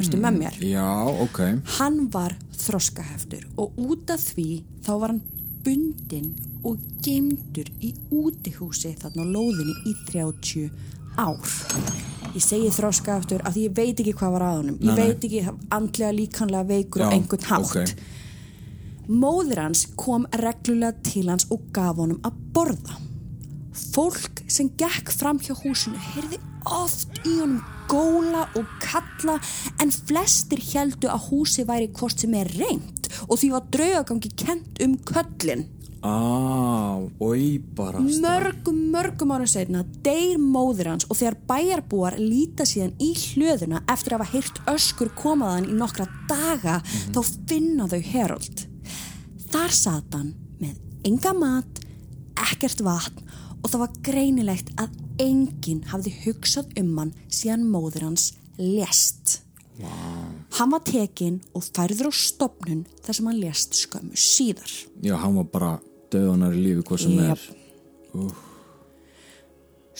Erstu 0.00 0.16
með 0.20 0.36
mér? 0.38 0.58
Já, 0.64 0.84
ok 1.24 1.40
Hann 1.78 2.06
var 2.12 2.36
þroskaheftur 2.60 3.42
og 3.60 3.76
út 3.80 4.12
af 4.14 4.22
því 4.30 4.46
þá 4.86 4.92
var 5.02 5.12
hann 5.14 5.22
bundinn 5.64 6.30
og 6.64 6.78
geimdur 7.04 7.68
í 7.84 7.90
útihúsi 8.12 8.94
þarna 9.00 9.26
á 9.26 9.32
lóðinni 9.34 9.74
í 9.90 9.94
30 10.08 10.70
ár. 11.20 11.52
Ég 12.30 12.44
segi 12.44 12.70
þroskaheftur 12.72 13.42
af 13.44 13.56
því 13.56 13.66
ég 13.66 13.76
veit 13.76 14.00
ekki 14.00 14.14
hvað 14.20 14.34
var 14.36 14.46
að 14.46 14.56
honum. 14.60 14.78
Ég 14.80 14.94
Nei, 14.94 15.02
veit 15.02 15.26
ekki 15.28 15.42
andlega 15.74 16.14
líkanlega 16.16 16.68
veikur 16.70 17.02
Já, 17.04 17.10
einhvern 17.16 17.48
hátt. 17.50 17.66
ok. 17.66 18.04
Móður 19.10 19.64
hans 19.64 19.86
kom 19.98 20.26
reglulega 20.38 20.94
til 21.02 21.26
hans 21.32 21.48
og 21.50 21.64
gaf 21.74 21.98
honum 21.98 22.20
að 22.24 22.36
borða. 22.54 23.00
Fólk 23.70 24.42
sem 24.50 24.70
gekk 24.78 25.12
fram 25.14 25.38
hjá 25.42 25.54
húsinu 25.54 25.98
heyrði 26.10 26.40
oft 26.66 27.20
í 27.24 27.36
honum 27.38 27.60
góla 27.90 28.44
og 28.58 28.66
kalla 28.82 29.38
en 29.82 29.90
flestir 29.90 30.62
heldu 30.72 31.10
að 31.10 31.28
húsi 31.30 31.66
væri 31.66 31.90
hvort 31.94 32.22
sem 32.22 32.34
er 32.38 32.50
reynd 32.58 33.10
og 33.26 33.38
því 33.40 33.50
var 33.54 33.68
draugagangi 33.74 34.32
kent 34.38 34.82
um 34.84 34.96
köllin. 35.06 35.66
Ah, 36.00 36.96
oi 37.20 37.60
bara 37.76 38.00
Mörgum, 38.00 38.78
mörgum 38.88 39.34
árum 39.34 39.48
setna 39.50 39.82
deyr 40.04 40.38
móður 40.40 40.94
hans 40.94 41.04
og 41.10 41.18
þegar 41.18 41.36
bæjarbúar 41.50 42.16
líta 42.16 42.64
síðan 42.64 42.94
í 43.04 43.10
hlöðuna 43.12 43.82
eftir 43.84 44.16
að 44.16 44.22
hafa 44.22 44.32
heyrt 44.32 44.62
öskur 44.72 45.10
komaðan 45.18 45.68
í 45.68 45.76
nokkra 45.76 46.08
daga 46.30 46.78
þá 47.12 47.20
finna 47.50 47.88
þau 47.90 48.00
Herold. 48.14 48.64
Þar 49.52 49.76
sat 49.76 50.16
hann 50.16 50.32
með 50.62 50.78
enga 51.10 51.34
mat, 51.36 51.84
ekkert 52.48 52.80
vatn 52.86 53.29
og 53.60 53.70
það 53.70 53.82
var 53.84 54.00
greinilegt 54.06 54.72
að 54.80 54.96
enginn 55.20 55.84
hafði 55.90 56.14
hugsað 56.24 56.74
um 56.80 56.90
hann 56.98 57.14
síðan 57.28 57.68
móður 57.70 58.08
hans 58.08 58.32
lést. 58.58 59.40
Wow. 59.80 60.34
Hann 60.58 60.72
var 60.74 60.82
tekinn 60.84 61.40
og 61.56 61.64
færður 61.64 62.10
á 62.10 62.12
stopnun 62.16 62.84
þar 63.04 63.16
sem 63.16 63.30
hann 63.30 63.40
lést 63.40 63.78
skömmu 63.78 64.18
síðar. 64.18 64.72
Já, 65.04 65.14
hann 65.20 65.38
var 65.40 65.48
bara 65.52 65.72
döðunar 66.12 66.56
í 66.56 66.64
lífi 66.66 66.86
hvað 66.88 67.04
sem 67.04 67.18
Jep. 67.18 67.50
er 68.14 68.48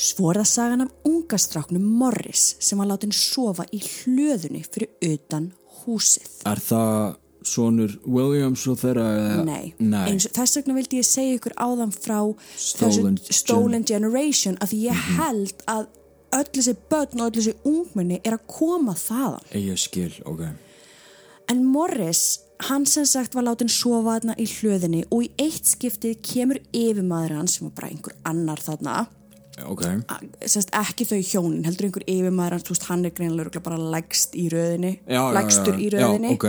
Svo 0.01 0.31
er 0.31 0.41
það 0.41 0.49
sagan 0.49 0.85
af 0.87 0.93
ungastráknum 1.05 1.85
Morris 2.01 2.55
sem 2.63 2.79
var 2.81 2.89
látin 2.89 3.13
sofa 3.13 3.67
í 3.69 3.83
hlöðunni 3.85 4.63
fyrir 4.65 4.95
utan 5.05 5.51
húsið. 5.83 6.31
Er 6.49 6.63
það 6.65 7.19
sonur 7.47 7.95
Williams 8.07 8.67
og 8.69 8.79
þeirra 8.83 9.45
Nei, 9.47 9.73
Nei. 9.79 10.11
Eins, 10.13 10.27
þess 10.35 10.59
vegna 10.61 10.75
vildi 10.77 11.01
ég 11.01 11.07
segja 11.09 11.39
ykkur 11.39 11.55
áðan 11.57 11.93
frá 11.95 12.19
Stolen 12.57 13.17
Stolen 13.31 13.85
Generation 13.89 14.59
að 14.61 14.75
því 14.75 14.83
ég 14.89 15.07
held 15.19 15.65
að 15.71 15.87
öll 16.37 16.47
þessi 16.55 16.77
börn 16.91 17.21
og 17.21 17.31
öll 17.31 17.39
þessi 17.41 17.55
ungmenni 17.67 18.21
er 18.25 18.37
að 18.37 18.45
koma 18.47 18.95
þaðan. 18.95 19.47
Ég 19.59 19.81
skil, 19.83 20.13
ok. 20.29 20.45
En 21.51 21.65
Morris, 21.67 22.41
hann 22.69 22.85
sem 22.87 23.07
sagt 23.09 23.35
var 23.35 23.43
látin 23.49 23.71
sofa 23.73 24.19
þarna 24.21 24.37
í 24.39 24.47
hlöðinni 24.47 25.01
og 25.11 25.25
í 25.27 25.31
eitt 25.43 25.67
skiptið 25.73 26.21
kemur 26.23 26.61
yfirmaður 26.71 27.41
hans 27.41 27.57
sem 27.59 27.67
var 27.67 27.75
bara 27.81 27.91
einhver 27.91 28.15
annar 28.31 28.63
þarna. 28.63 28.99
Ok, 29.67 29.83
sérst 30.49 30.71
ekki 30.73 31.05
þau 31.05 31.19
hjónin 31.19 31.67
heldur 31.67 31.89
einhver 31.89 32.07
yfirmaður 32.09 32.63
hann 32.87 33.05
er 33.05 33.13
greinilega 33.17 33.61
bara 33.61 33.77
lægst 33.77 34.37
í 34.39 34.47
röðinni, 34.53 35.01
Já, 35.05 35.19
já, 35.19 35.21
já, 35.21 35.35
lægstur 35.37 35.75
í 35.83 35.89
já, 35.91 35.97
röðinni. 35.99 36.31
ok. 36.37 36.47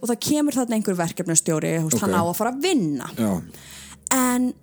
Og 0.00 0.08
það 0.08 0.20
kemur 0.28 0.56
þarna 0.58 0.78
einhver 0.78 0.98
verkefnastjóri 0.98 1.74
þú 1.78 1.88
veist, 1.88 1.98
Ok. 1.98 2.04
hann 2.06 2.16
á 2.18 2.22
að 2.22 2.36
fara 2.36 2.52
að 2.52 2.62
vinna. 2.62 3.10
Já. 3.16 3.42
En, 4.14 4.54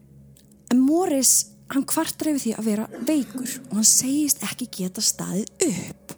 Morris 0.73 1.33
hann 1.73 1.85
kvartar 1.87 2.31
yfir 2.31 2.41
því 2.43 2.53
að 2.59 2.67
vera 2.69 2.87
veikur 3.07 3.53
og 3.69 3.79
hann 3.79 3.87
segist 3.89 4.43
ekki 4.45 4.67
geta 4.79 5.01
staðið 5.01 5.47
upp. 5.69 6.13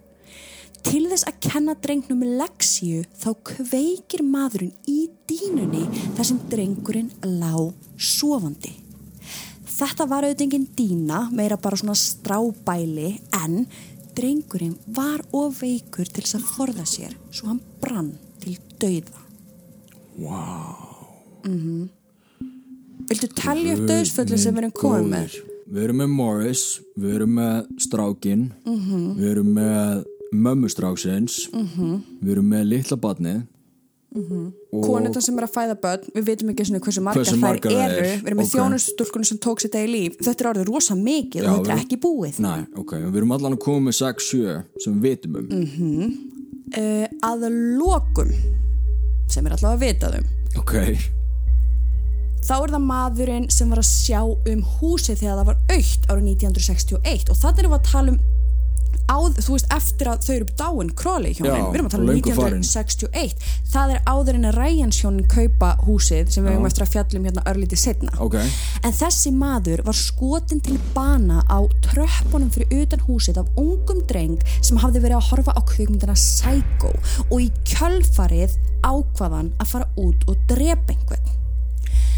Til 0.87 1.03
þess 1.11 1.27
að 1.27 1.39
kenna 1.43 1.75
drengnum 1.83 2.21
leksíu 2.39 3.03
þá 3.19 3.29
kveikir 3.49 4.23
maðurinn 4.23 4.75
í 4.87 5.09
dínunni 5.27 5.83
þar 6.15 6.29
sem 6.29 6.39
drengurinn 6.51 7.11
lá 7.39 7.51
sofandi. 7.99 8.71
Þetta 9.77 10.07
var 10.09 10.25
auðvitað 10.25 10.45
engin 10.47 10.69
dýna, 10.77 11.19
meira 11.35 11.57
bara 11.61 11.77
svona 11.77 11.93
strábæli, 11.93 13.19
en 13.43 13.67
drengurinn 14.17 14.77
var 14.87 15.21
of 15.37 15.59
veikur 15.61 16.07
til 16.09 16.23
þess 16.23 16.39
að 16.39 16.47
forða 16.55 16.87
sér, 16.89 17.13
svo 17.29 17.51
hann 17.51 17.61
brann 17.81 18.15
dauða. 18.81 19.23
Wow 20.17 20.87
Viltu 23.07 23.27
talja 23.37 23.75
upp 23.77 23.85
dauðsföllin 23.87 24.41
sem 24.41 24.55
við 24.55 24.63
erum 24.65 24.73
komið 24.75 25.11
með? 25.13 25.35
Við 25.67 25.83
erum 25.83 25.99
með 26.01 26.09
Morris, 26.15 26.63
við 26.99 27.13
erum 27.17 27.35
með 27.37 27.67
strákin, 27.83 28.47
Mhm. 28.65 29.03
við 29.19 29.29
erum 29.31 29.53
með 29.55 30.05
mömmustráksins, 30.33 31.37
við 32.23 32.31
erum 32.31 32.49
með 32.51 32.65
litla 32.67 32.97
badnið 32.97 33.45
og 34.17 34.83
Konundar 34.83 35.21
sem 35.21 35.37
er 35.37 35.43
að 35.45 35.53
fæða 35.53 35.75
börn, 35.81 36.05
við 36.15 36.23
veitum 36.25 36.49
ekki 36.49 36.65
svona 36.65 36.79
hversu 36.79 37.01
margar, 37.03 37.23
Hversu 37.23 37.37
margar 37.39 37.71
þær 37.71 37.91
eru, 37.91 38.05
er, 38.07 38.17
við 38.17 38.27
erum 38.27 38.37
með 38.37 38.45
ok. 38.45 38.47
okay. 38.47 38.59
þjónustúlkunni 38.59 39.25
sem 39.25 39.37
tók 39.37 39.61
sér 39.61 39.71
degi 39.71 39.91
líf, 39.91 40.17
þetta 40.17 40.41
er 40.41 40.49
orðið 40.53 40.71
rosa 40.71 40.95
mikið 40.95 41.43
Já, 41.43 41.49
og 41.51 41.65
þetta 41.65 41.73
er 41.75 41.83
ekki 41.83 41.99
búið. 42.01 42.39
Nei, 42.39 42.65
ok, 42.75 42.91
við 42.95 43.15
erum 43.21 43.31
allan 43.31 43.53
að 43.53 43.59
koma 43.59 43.89
með 43.89 43.95
6-7 44.01 44.63
sem 44.83 45.01
við 45.01 45.09
vitum 45.09 45.35
um 45.35 46.33
Uh, 46.67 47.07
að 47.23 47.45
lokum, 47.79 48.27
sem 49.31 49.45
er 49.45 49.55
allavega 49.57 49.75
að 49.75 49.85
vitað 49.85 50.17
um, 50.19 50.27
Ok, 50.57 50.73
þá 52.47 52.55
er 52.57 52.73
það 52.73 52.87
maðurinn 52.87 53.49
sem 53.53 53.69
var 53.71 53.83
að 53.83 53.89
sjá 53.91 54.21
um 54.23 54.63
húsið 54.77 55.21
þegar 55.21 55.41
það 55.41 55.49
var 55.51 55.61
aukt 55.75 56.09
árið 56.11 56.31
1961 56.33 57.31
og 57.33 57.41
þannig 57.41 57.63
erum 57.63 57.75
við 57.75 57.79
að 57.79 57.89
tala 57.91 58.13
um 58.13 58.19
áð, 59.07 59.37
þú 59.39 59.53
veist, 59.55 59.67
eftir 59.71 60.09
að 60.11 60.25
þau 60.27 60.33
eru 60.35 60.47
dáin 60.59 60.89
Crawley 60.99 61.33
hjónin, 61.37 61.67
við 61.71 61.77
erum 61.77 61.87
að 61.87 61.93
tala 61.93 62.03
um 62.03 62.09
löngu 62.11 62.33
farin. 62.35 62.63
1961 62.65 63.45
það 63.71 63.93
er 63.95 64.01
áður 64.11 64.37
en 64.39 64.47
að 64.49 64.57
Ryans 64.57 64.99
hjónin 65.01 65.27
kaupa 65.31 65.69
húsið 65.87 66.31
sem 66.33 66.43
við 66.43 66.55
hefum 66.55 66.67
eftir 66.69 66.85
að 66.85 66.91
fjallum 66.95 67.27
hérna 67.29 67.43
örlítið 67.51 67.81
setna 67.83 68.11
Ok. 68.23 68.35
en 68.83 68.97
þessi 68.99 69.31
maður 69.35 69.83
var 69.87 69.97
skotin 69.99 70.61
til 70.67 70.75
bana 70.95 71.39
á 71.47 71.59
tröppunum 71.87 72.51
fyrir 72.51 72.83
utan 72.83 73.05
húsið 73.07 73.39
af 73.43 73.47
ungum 73.59 74.03
dreng 74.11 74.37
sem 74.61 74.79
hafði 74.83 75.03
verið 75.05 75.19
að 75.21 75.29
horfa 75.31 75.55
á 75.55 75.61
kvikmyndina 75.71 76.17
Psycho 76.19 76.91
og 77.29 77.37
í 77.41 77.47
kjölfarið 77.71 78.57
ákvaðan 78.83 79.53
að 79.59 79.71
fara 79.71 79.89
út 80.03 80.27
og 80.27 80.37
drepa 80.51 80.93
einhvern 80.95 81.33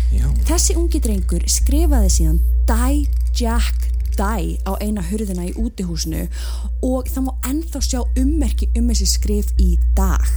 Já. 0.09 0.25
Þessi 0.47 0.73
ungi 0.79 0.97
drengur 1.05 1.43
skrifaði 1.45 2.09
síðan 2.09 2.39
Die 2.65 3.03
Jack 3.37 3.88
Die 4.19 4.59
á 4.67 4.71
eina 4.83 5.03
hurðina 5.07 5.47
í 5.47 5.55
útihúsinu 5.55 6.25
og 6.83 7.07
það 7.07 7.27
má 7.29 7.33
ennþá 7.47 7.83
sjá 7.85 7.99
ummerki 8.19 8.67
um 8.75 8.89
þessi 8.91 9.07
skrif 9.15 9.53
í 9.57 9.77
dag. 9.95 10.27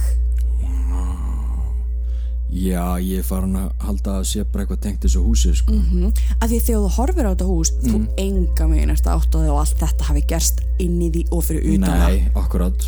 Já, 2.53 2.99
ég 3.01 3.23
er 3.23 3.25
farin 3.25 3.55
að 3.57 3.71
halda 3.81 4.19
að 4.19 4.27
sé 4.29 4.43
bara 4.45 4.63
eitthvað 4.63 4.81
tengt 4.83 5.05
þessu 5.07 5.23
húsi 5.25 5.55
sko. 5.57 5.73
Mm. 5.73 6.11
Af 6.37 6.51
því 6.51 6.59
þegar 6.67 6.83
þú 6.83 6.91
horfir 6.99 7.25
á 7.25 7.31
þetta 7.33 7.47
hús, 7.49 7.71
þú 7.81 8.01
enga 8.21 8.67
megin 8.69 8.93
átta 8.93 9.15
þig 9.25 9.47
og 9.49 9.61
allt 9.63 9.79
þetta 9.81 10.09
hafi 10.11 10.23
gerst 10.29 10.61
inn 10.77 10.99
í 11.01 11.09
því 11.15 11.23
og 11.33 11.47
fyrir 11.47 11.65
utan 11.73 12.03
það. 12.03 12.19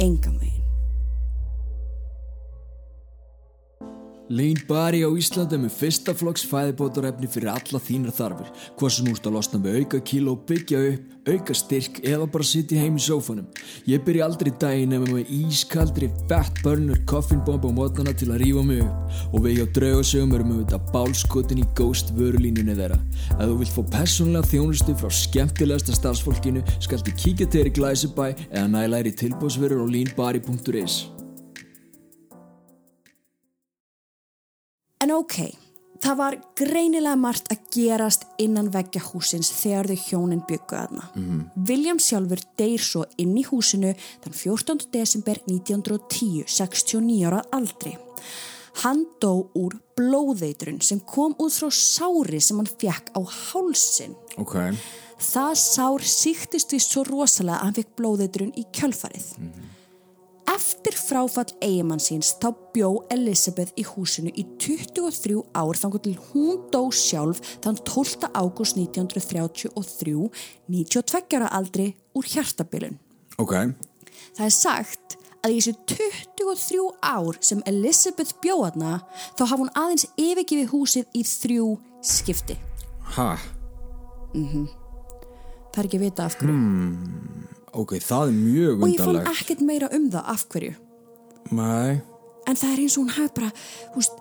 Enga 0.06 0.36
megin. 0.36 0.65
Lean 4.30 4.58
Bari 4.68 5.04
á 5.06 5.10
Íslandi 5.14 5.54
er 5.54 5.60
með 5.62 5.76
fyrsta 5.78 6.14
flokks 6.18 6.46
fæðibótarefni 6.50 7.28
fyrir 7.30 7.52
alla 7.52 7.78
þínar 7.78 8.14
þarfir. 8.18 8.48
Hvað 8.80 8.94
sem 8.96 9.10
úrst 9.12 9.28
að 9.30 9.36
losna 9.38 9.60
með 9.62 9.78
auka 9.84 10.00
kíló 10.02 10.34
byggja 10.50 10.80
upp, 10.90 11.12
auka 11.30 11.54
styrk 11.58 12.00
eða 12.02 12.26
bara 12.34 12.48
sitja 12.50 12.82
heim 12.82 12.98
í 12.98 13.04
sófanum. 13.06 13.46
Ég 13.86 14.02
byrja 14.06 14.26
aldrei 14.26 14.50
daginn 14.62 14.96
ef 14.98 15.06
með 15.06 15.30
ískaldri 15.30 16.10
fat 16.30 16.58
burner 16.66 17.04
koffinbomb 17.06 17.68
á 17.70 17.72
mótnana 17.78 18.16
til 18.18 18.32
að 18.34 18.42
rífa 18.42 18.66
mig 18.66 18.82
upp. 18.82 19.20
Og 19.30 19.46
við 19.46 19.60
hjá 19.60 19.66
draugasögum 19.78 20.34
erum 20.40 20.54
við 20.56 20.64
þetta 20.64 20.94
bálskotin 20.96 21.62
í 21.62 21.68
ghost 21.78 22.10
vörulínunni 22.18 22.78
þeirra. 22.80 22.98
Ef 23.38 23.44
þú 23.46 23.60
vilt 23.62 23.76
fá 23.78 23.84
personlega 24.00 24.50
þjónustu 24.56 24.98
frá 24.98 25.14
skemmtilegasta 25.22 26.00
starfsfólkinu 26.00 26.66
skaltu 26.80 27.14
kíkja 27.14 27.46
til 27.46 27.62
þér 27.62 27.70
í 27.70 27.76
Glæsibæ 27.78 28.32
eða 28.48 28.70
næla 28.74 29.04
þér 29.04 29.12
í 29.12 29.20
tilbúsverður 29.22 29.86
á 29.86 29.88
leanbari.is 29.94 31.15
En 35.06 35.12
ok, 35.14 35.36
það 36.02 36.16
var 36.18 36.36
greinilega 36.58 37.18
margt 37.20 37.52
að 37.54 37.60
gerast 37.76 38.24
innan 38.42 38.72
veggja 38.74 39.04
húsins 39.12 39.52
þegar 39.54 39.92
þau 39.92 40.00
hjónin 40.08 40.42
byggu 40.50 40.78
aðna. 40.80 41.06
Mm. 41.14 41.44
William 41.70 42.00
sjálfur 42.02 42.42
deyr 42.58 42.82
svo 42.82 43.04
inn 43.22 43.36
í 43.38 43.44
húsinu 43.46 43.92
þann 44.24 44.34
14. 44.40 44.88
desember 44.96 45.38
1910, 45.46 46.50
69 46.50 47.22
ára 47.30 47.44
aldri. 47.54 47.94
Hann 48.82 49.06
dó 49.22 49.46
úr 49.54 49.78
blóðeitrun 49.96 50.82
sem 50.82 51.04
kom 51.06 51.38
út 51.38 51.54
frá 51.54 51.70
sári 51.70 52.42
sem 52.42 52.58
hann 52.58 52.74
fekk 52.74 53.14
á 53.14 53.22
hálsin. 53.22 54.18
Ok, 54.42 54.58
Það 55.16 55.54
sár 55.62 56.04
síktist 56.04 56.74
því 56.74 56.82
svo 56.84 57.06
rosalega 57.08 57.62
að 57.62 57.68
hann 57.70 57.78
fekk 57.78 57.94
blóðeitrun 58.02 58.56
í 58.58 58.66
kjölfarið. 58.76 59.30
Eftir 60.56 60.96
fráfall 60.96 61.52
eigimann 61.60 62.00
síns 62.00 62.30
þá 62.40 62.48
bjó 62.76 62.90
Elizabeth 63.12 63.74
í 63.76 63.84
húsinu 63.90 64.32
í 64.40 64.46
23 64.62 65.42
ár 65.52 65.76
þannig 65.76 66.06
til 66.06 66.14
hún 66.30 66.62
dó 66.72 66.86
sjálf 66.96 67.42
þann 67.66 67.80
12. 67.82 68.30
ágúst 68.32 68.80
1933, 68.80 70.30
92 70.72 71.36
ára 71.36 71.50
aldri 71.52 71.90
úr 72.16 72.30
hjartabilun. 72.32 72.96
ok 73.36 73.54
Það 74.38 74.46
er 74.46 74.56
sagt 74.56 75.18
að 75.44 75.58
í 75.58 75.60
þessu 75.60 75.76
23 75.92 76.88
ár 77.04 77.42
sem 77.44 77.64
Elizabeth 77.68 78.40
bjóðna 78.44 79.02
þá 79.36 79.44
hafa 79.44 79.60
hún 79.60 79.74
aðeins 79.76 80.08
yfirgifið 80.16 80.72
húsið 80.72 81.20
í 81.20 81.26
þrjú 81.28 81.68
skipti. 82.00 82.56
Ha, 83.18 83.36
Það 85.76 85.82
er 85.84 85.88
ekki 85.90 86.00
að 86.00 86.08
vita 86.08 86.26
af 86.26 86.40
hverju. 86.40 87.55
Ok, 87.82 87.94
það 88.04 88.28
er 88.32 88.36
mjög 88.40 88.84
Og 88.84 88.90
ég 88.94 89.02
fann 89.04 89.22
ekkert 89.34 89.62
meira 89.66 89.90
um 89.96 90.10
það 90.14 90.30
af 90.36 90.46
hverju. 90.54 90.76
Nei, 91.52 92.02
En 92.46 92.56
það 92.56 92.72
er 92.76 92.80
eins 92.84 92.96
og 92.98 93.04
hún 93.04 93.14
hafi 93.16 93.32
bara, 93.40 93.48
veist, 93.96 94.18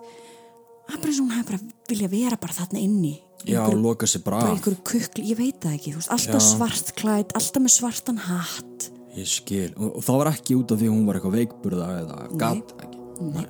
það 0.87 0.95
er 0.95 1.01
bara 1.03 1.11
eins 1.11 1.19
og 1.21 1.25
hún 1.27 1.35
hafi 1.35 1.47
bara 1.51 1.59
vilja 1.91 2.07
vera 2.09 2.37
bara 2.41 2.53
þarna 2.57 2.79
inni. 2.81 3.11
Já, 3.45 3.59
einhverju- 3.61 3.81
loka 3.83 4.07
sér 4.09 4.23
bara 4.25 4.55
kukli, 4.57 5.27
ég 5.29 5.37
veit 5.37 5.59
það 5.61 5.75
ekki, 5.77 5.91
þú 5.93 5.99
veist, 6.01 6.09
alltaf 6.15 6.41
Já. 6.41 6.47
svart 6.55 6.95
klætt, 6.97 7.35
alltaf 7.37 7.61
með 7.61 7.73
svartan 7.75 8.17
hatt. 8.17 8.89
Ég 9.15 9.27
skil, 9.29 9.69
og, 9.77 9.97
og 9.99 10.01
það 10.03 10.17
var 10.23 10.31
ekki 10.33 10.57
út 10.57 10.71
af 10.73 10.79
því 10.81 10.87
að 10.89 10.95
hún 10.95 11.05
var 11.05 11.15
eitthvað 11.19 11.37
veikburða 11.37 11.89
eða 12.01 12.17
gatt 12.41 12.73
ekki 12.81 12.97
Nei. 13.21 13.45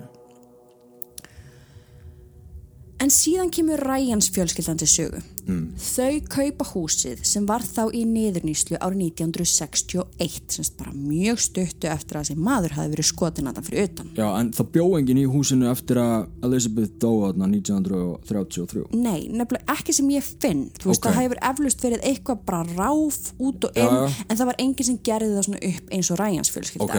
En 3.03 3.09
síðan 3.11 3.49
kemur 3.51 3.81
Ryans 3.83 4.29
fjölskyldan 4.31 4.77
til 4.79 4.87
sögu. 4.87 5.17
Mm. 5.45 5.65
Þau 5.77 6.21
kaupa 6.31 6.65
húsið 6.71 7.19
sem 7.27 7.43
var 7.45 7.61
þá 7.67 7.89
í 7.93 8.05
niðurnýslu 8.07 8.79
árið 8.79 9.01
1961, 9.11 10.45
semst 10.55 10.77
bara 10.79 10.93
mjög 10.95 11.41
stuttu 11.43 11.89
eftir 11.91 12.17
að 12.17 12.29
þessi 12.29 12.37
maður 12.47 12.77
hafi 12.77 12.93
verið 12.93 13.09
skotin 13.09 13.51
að 13.51 13.59
það 13.59 13.67
fyrir 13.67 13.89
utan. 13.89 14.09
Já, 14.15 14.25
en 14.39 14.49
það 14.55 14.71
bjó 14.77 14.85
enginn 15.01 15.21
í 15.21 15.27
húsinu 15.29 15.69
eftir 15.69 15.99
að 16.01 16.47
Elizabeth 16.47 16.95
dó 17.03 17.11
þarna 17.25 17.51
1933 17.51 18.87
Nei, 18.95 19.27
nefnilega 19.27 19.75
ekki 19.75 19.95
sem 19.99 20.09
ég 20.15 20.25
finn 20.31 20.65
Þú 20.79 20.91
veist, 20.93 21.03
Ok. 21.03 21.09
það 21.11 21.19
hefur 21.21 21.43
eflust 21.51 21.85
verið 21.85 22.07
eitthvað 22.09 22.43
bara 22.47 22.63
ráf 22.79 23.19
út 23.37 23.67
og 23.69 23.75
inn 23.75 23.91
já. 23.91 24.25
en 24.29 24.37
það 24.39 24.45
var 24.53 24.61
enginn 24.63 24.89
sem 24.89 24.99
gerði 25.03 25.35
það 25.35 25.47
svona 25.49 25.63
upp 25.69 25.91
eins 25.91 26.11
og 26.11 26.19
Ryans 26.23 26.51
fjölskylda 26.55 26.87
Ok. 26.87 26.95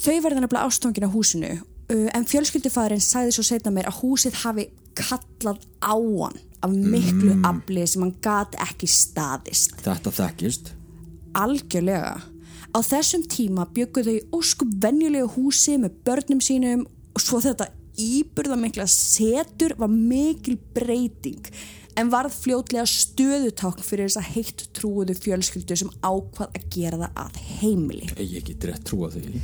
Þau 0.00 0.16
verða 0.24 0.40
nefnilega 0.42 0.66
ástofangin 0.66 1.08
á 1.08 1.14
húsinu 1.14 1.52
en 1.90 2.24
fjölskyldufæðurinn 2.30 3.02
sagði 3.02 3.32
svo 3.34 3.42
setna 3.42 3.72
mér 3.74 3.88
að 3.90 4.02
húsið 4.04 4.36
hafi 4.44 4.68
kallað 5.08 5.64
á 5.80 5.94
hann 5.96 6.38
af 6.60 6.70
miklu 6.76 7.34
Mm. 7.34 7.44
afli 7.48 7.86
sem 7.88 8.02
hann 8.02 8.14
gat 8.22 8.52
ekki 8.60 8.86
staðist 8.90 9.78
Þetta 9.80 10.10
þekkist 10.12 10.72
algjörlega 11.34 12.20
á 12.70 12.78
þessum 12.84 13.24
tíma 13.30 13.66
byggu 13.74 14.02
þau 14.06 14.16
óskup 14.40 14.70
venjulegu 14.82 15.28
húsi 15.36 15.76
með 15.80 15.96
börnum 16.06 16.40
sínum 16.44 16.84
og 17.14 17.22
svo 17.24 17.40
þetta 17.42 17.70
íburða 18.00 18.56
mikla 18.60 18.86
setur 18.86 19.74
var 19.78 19.88
mikil 19.88 20.58
breyting 20.74 21.48
en 21.98 22.08
varð 22.12 22.32
fljótlega 22.32 22.86
stöðutákn 22.86 23.82
fyrir 23.84 24.06
þessa 24.08 24.22
heitt 24.34 24.68
trúuðu 24.78 25.16
fjölskyldu 25.18 25.76
sem 25.76 25.90
ákvað 26.06 26.54
að 26.54 26.68
gera 26.70 27.00
það 27.02 27.18
að 27.24 27.40
heimili. 27.60 28.06
Ég 28.16 28.36
ekki 28.40 28.54
rétt 28.70 28.84
trúa 28.88 29.10
því 29.12 29.40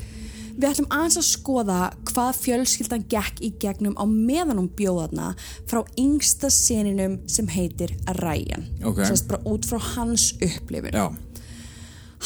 Við 0.56 0.68
ætlum 0.70 0.88
aðeins 0.88 1.18
að 1.20 1.28
skoða 1.28 1.78
hvað 2.08 2.40
fjölskyldan 2.40 3.06
gekk 3.12 3.42
í 3.44 3.52
gegnum 3.60 3.96
á 4.00 4.04
meðan 4.08 4.62
hún 4.62 4.72
bjóðarna 4.78 5.34
frá 5.68 5.82
yngsta 6.00 6.48
seninum 6.52 7.18
sem 7.28 7.48
heitir 7.52 7.92
Ryan. 8.22 8.64
Ok. 8.84 9.04
Sérst 9.04 9.28
bara 9.28 9.44
út 9.44 9.68
frá 9.68 9.76
hans 9.94 10.30
upplifun. 10.40 10.96
Já, 10.96 11.10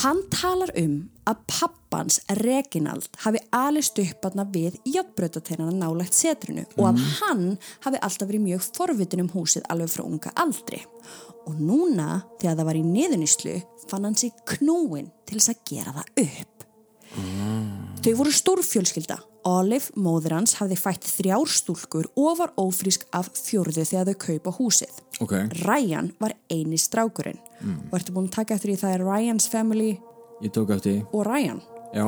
Hann 0.00 0.22
talar 0.32 0.70
um 0.78 1.10
að 1.28 1.40
pappans 1.50 2.20
Reginald 2.38 3.08
hafi 3.24 3.40
alist 3.52 3.98
upp 4.00 4.28
aðna 4.28 4.46
við 4.54 4.78
játbrötateinana 4.88 5.74
nálægt 5.76 6.16
setrinu 6.16 6.64
og 6.78 6.86
að 6.92 7.02
hann 7.18 7.42
hafi 7.84 8.00
alltaf 8.00 8.30
verið 8.30 8.46
mjög 8.46 8.68
forvitin 8.78 9.24
um 9.26 9.32
húsið 9.34 9.66
alveg 9.72 9.92
frá 9.92 10.06
unga 10.06 10.32
aldri. 10.40 10.80
Og 11.50 11.58
núna, 11.58 12.22
þegar 12.38 12.60
það 12.60 12.68
var 12.70 12.78
í 12.78 12.86
niðunislu, 12.86 13.56
fann 13.90 14.06
hann 14.06 14.16
sig 14.16 14.32
knúin 14.54 15.10
til 15.26 15.40
þess 15.40 15.52
að 15.52 15.62
gera 15.72 15.96
það 15.98 16.24
upp. 16.24 16.66
Þau 18.00 18.14
voru 18.16 18.32
stórfjölskylda. 18.32 19.18
Olive, 19.48 19.92
móður 19.96 20.34
hans, 20.36 20.54
hafði 20.60 20.76
fætt 20.76 21.06
þrjár 21.08 21.48
stúlkur 21.48 22.08
og 22.20 22.38
var 22.38 22.52
ófrísk 22.60 23.06
af 23.16 23.30
fjórðu 23.36 23.84
þegar 23.88 24.10
þau 24.10 24.18
kaupa 24.26 24.54
húsið. 24.58 25.00
ok. 25.20 25.34
Ryan 25.64 26.12
var 26.20 26.34
eini 26.52 26.78
strákurinn. 26.80 27.40
Og 27.90 27.98
ertu 27.98 28.12
búin 28.12 28.28
að 28.28 28.36
taka 28.40 28.54
eftir 28.56 28.72
því 28.72 28.80
það 28.80 28.94
er 28.94 29.04
Ryan's 29.04 29.48
family? 29.48 29.90
Ég 30.40 30.56
og 31.12 31.26
Ryan? 31.26 31.60
Já, 31.92 32.06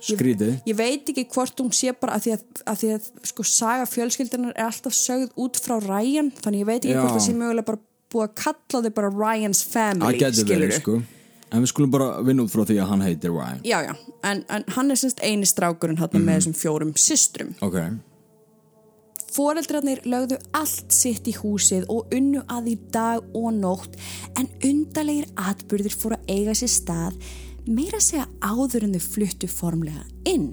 skrítið. 0.00 0.60
ég 0.66 0.76
veit 0.76 1.08
ekki 1.10 1.26
hvort 1.32 1.58
hún 1.60 1.72
sé 1.74 1.92
bara 1.98 2.16
að 2.16 2.26
því 2.26 2.32
að, 2.36 2.42
að, 2.62 2.78
því 2.82 2.90
að 2.94 3.10
sko 3.30 3.46
saga 3.48 3.86
fjölskyldunar 3.90 4.54
er 4.54 4.68
alltaf 4.68 4.94
sögð 4.94 5.32
út 5.42 5.58
frá 5.58 5.78
Ryan 5.82 6.30
þannig 6.42 6.62
ég 6.62 6.68
veit 6.68 6.82
ekki 6.84 6.94
Já. 6.94 7.00
hvort 7.02 7.16
það 7.16 7.26
sé 7.26 7.34
mögulega 7.34 7.70
bara 7.70 7.82
búið 8.12 8.26
að 8.28 8.34
kalla 8.42 8.82
þau 8.84 8.94
bara 9.00 9.12
Ryan's 9.16 9.62
family 9.66 10.06
Það 10.06 10.20
getur 10.22 10.50
verið 10.52 10.76
sko 10.80 10.98
En 11.54 11.62
við 11.62 11.70
skulum 11.70 11.92
bara 11.94 12.22
vinna 12.26 12.42
út 12.42 12.50
frá 12.50 12.64
því 12.66 12.80
að 12.82 12.90
hann 12.90 13.06
heitir 13.06 13.30
Ryan 13.30 13.62
já 13.66 13.78
já, 13.86 13.94
en, 14.26 14.42
en 14.50 14.66
hann 14.74 14.90
er 14.90 14.98
semst 14.98 15.22
eini 15.22 15.46
strákurinn 15.46 16.00
hann 16.00 16.18
með 16.18 16.40
þessum 16.40 16.56
fjórum 16.58 16.92
systrum. 16.98 17.54
Ok, 17.62 17.78
Foreldrarnir 19.36 20.00
lögðu 20.08 20.38
allt 20.56 20.94
sitt 20.94 21.26
í 21.28 21.34
húsið 21.36 21.84
og 21.92 22.12
unnu 22.14 22.40
að 22.52 22.70
í 22.72 22.76
dag 22.94 23.24
og 23.36 23.50
nótt 23.58 23.98
en 24.38 24.48
undarlegir 24.64 25.28
atbyrðir 25.36 25.96
fóru 25.96 26.16
að 26.16 26.30
eiga 26.32 26.54
sér 26.56 26.72
stað 26.72 27.18
meira 27.66 28.00
segja 28.00 28.28
áður 28.40 28.86
en 28.86 28.96
þau 28.96 29.08
fluttu 29.10 29.50
formlega 29.50 30.06
inn. 30.30 30.52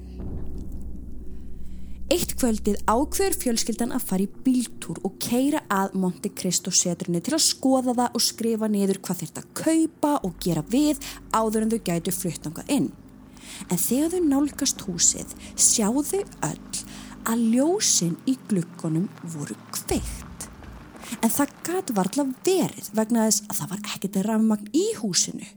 Eitt 2.13 2.35
kvöldið 2.37 2.75
ákveður 2.85 3.33
fjölskyldan 3.41 3.93
að 3.95 4.03
fara 4.05 4.25
í 4.27 4.41
bíltúr 4.45 4.99
og 5.07 5.15
keira 5.23 5.63
að 5.71 5.95
Monte 5.97 6.29
Cristo 6.37 6.69
seturinu 6.69 7.23
til 7.25 7.33
að 7.33 7.41
skoða 7.41 7.95
það 7.97 8.17
og 8.19 8.21
skrifa 8.21 8.67
niður 8.69 8.99
hvað 9.07 9.21
þeir 9.21 9.31
þetta 9.31 9.43
kaupa 9.57 10.11
og 10.27 10.35
gera 10.43 10.63
við 10.69 11.01
áður 11.33 11.65
en 11.65 11.71
þau 11.71 11.79
gætu 11.87 12.13
fluttangað 12.13 12.69
inn. 12.75 12.91
En 13.65 13.81
þegar 13.81 14.13
þau 14.13 14.27
nálgast 14.27 14.85
húsið 14.85 15.33
sjáðu 15.57 16.21
öll 16.45 16.83
að 17.33 17.43
ljósin 17.55 18.13
í 18.29 18.37
glukkonum 18.51 19.09
voru 19.33 19.57
kveikt. 19.73 20.47
En 21.17 21.33
það 21.33 21.57
gæti 21.65 21.97
varðla 21.97 22.29
verið 22.45 22.93
vegna 22.93 23.25
þess 23.25 23.47
að 23.47 23.61
það 23.63 23.73
var 23.73 23.85
ekkert 23.95 24.23
rafmagn 24.29 24.69
í 24.69 24.85
húsinu. 25.01 25.49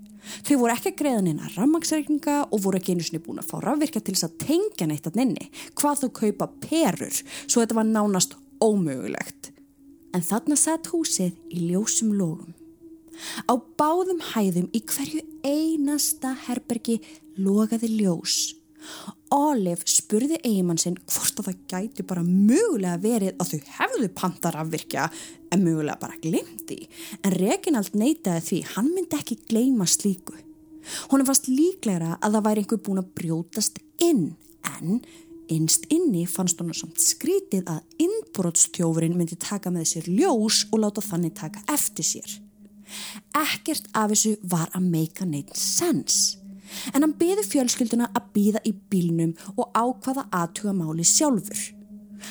Þau 0.46 0.56
voru 0.62 0.74
ekki 0.74 0.92
að 0.92 0.98
greiða 1.00 1.24
neina 1.26 1.50
rafmagsreikninga 1.54 2.36
og 2.50 2.62
voru 2.64 2.80
ekki 2.80 2.96
einu 2.96 3.06
sinni 3.06 3.22
búin 3.22 3.40
að 3.42 3.50
fá 3.50 3.56
rafvirkja 3.62 4.02
til 4.02 4.16
þess 4.16 4.28
að 4.28 4.38
tengja 4.42 4.88
neitt 4.90 5.08
að 5.08 5.20
nynni 5.20 5.48
hvað 5.78 6.02
þú 6.02 6.12
kaupa 6.20 6.50
perur 6.66 7.22
svo 7.46 7.62
þetta 7.62 7.78
var 7.78 7.88
nánast 7.90 8.36
ómögulegt. 8.64 9.52
En 10.16 10.24
þarna 10.24 10.56
satt 10.56 10.88
húsið 10.92 11.36
í 11.52 11.68
ljósum 11.70 12.14
lógum. 12.16 12.54
Á 13.48 13.54
báðum 13.78 14.20
hæðum 14.32 14.68
í 14.76 14.82
hverju 14.84 15.22
einasta 15.44 16.34
herbergi 16.46 17.00
logaði 17.36 17.92
ljós. 17.98 18.55
Olive 19.34 19.84
spurði 19.90 20.38
eigimann 20.44 20.78
sinn 20.78 20.96
hvort 21.10 21.40
að 21.40 21.48
það 21.48 21.62
gæti 21.72 22.06
bara 22.06 22.22
mögulega 22.26 23.00
verið 23.02 23.40
að 23.42 23.52
þau 23.52 23.74
hefðu 23.80 24.08
pantar 24.14 24.58
afvirkja 24.62 25.08
en 25.52 25.64
mögulega 25.64 25.98
bara 26.00 26.20
glimti 26.22 26.78
en 27.22 27.34
Reginald 27.34 27.96
neytaði 27.98 28.44
því 28.48 28.60
hann 28.76 28.90
myndi 28.94 29.18
ekki 29.18 29.40
gleima 29.50 29.86
slíku. 29.90 30.36
Hún 31.10 31.26
fannst 31.26 31.50
líklegra 31.50 32.16
að 32.20 32.38
það 32.38 32.46
væri 32.46 32.62
einhver 32.62 32.82
búin 32.86 33.02
að 33.02 33.12
brjótast 33.18 33.80
inn 34.06 34.26
en 34.76 35.00
innst 35.52 35.86
inni 35.94 36.24
fannst 36.30 36.62
hún 36.62 36.74
samt 36.74 37.02
skrítið 37.02 37.66
að 37.70 38.06
innbrótstjófurinn 38.06 39.18
myndi 39.18 39.38
taka 39.42 39.70
með 39.74 39.90
sér 39.92 40.10
ljós 40.10 40.64
og 40.70 40.82
láta 40.82 41.02
þannig 41.02 41.34
taka 41.38 41.62
eftir 41.74 42.06
sér. 42.06 42.40
Ekkert 43.34 43.90
af 43.94 44.12
þessu 44.14 44.36
var 44.46 44.70
að 44.74 44.90
meika 44.92 45.26
neitt 45.26 45.54
sens 45.58 46.36
en 46.92 47.02
hann 47.02 47.14
beði 47.20 47.44
fjölskylduna 47.46 48.10
að 48.12 48.28
býða 48.36 48.62
í 48.68 48.74
bílnum 48.90 49.34
og 49.56 49.70
ákvaða 49.74 50.26
aðtuga 50.34 50.74
máli 50.76 51.06
sjálfur. 51.06 51.72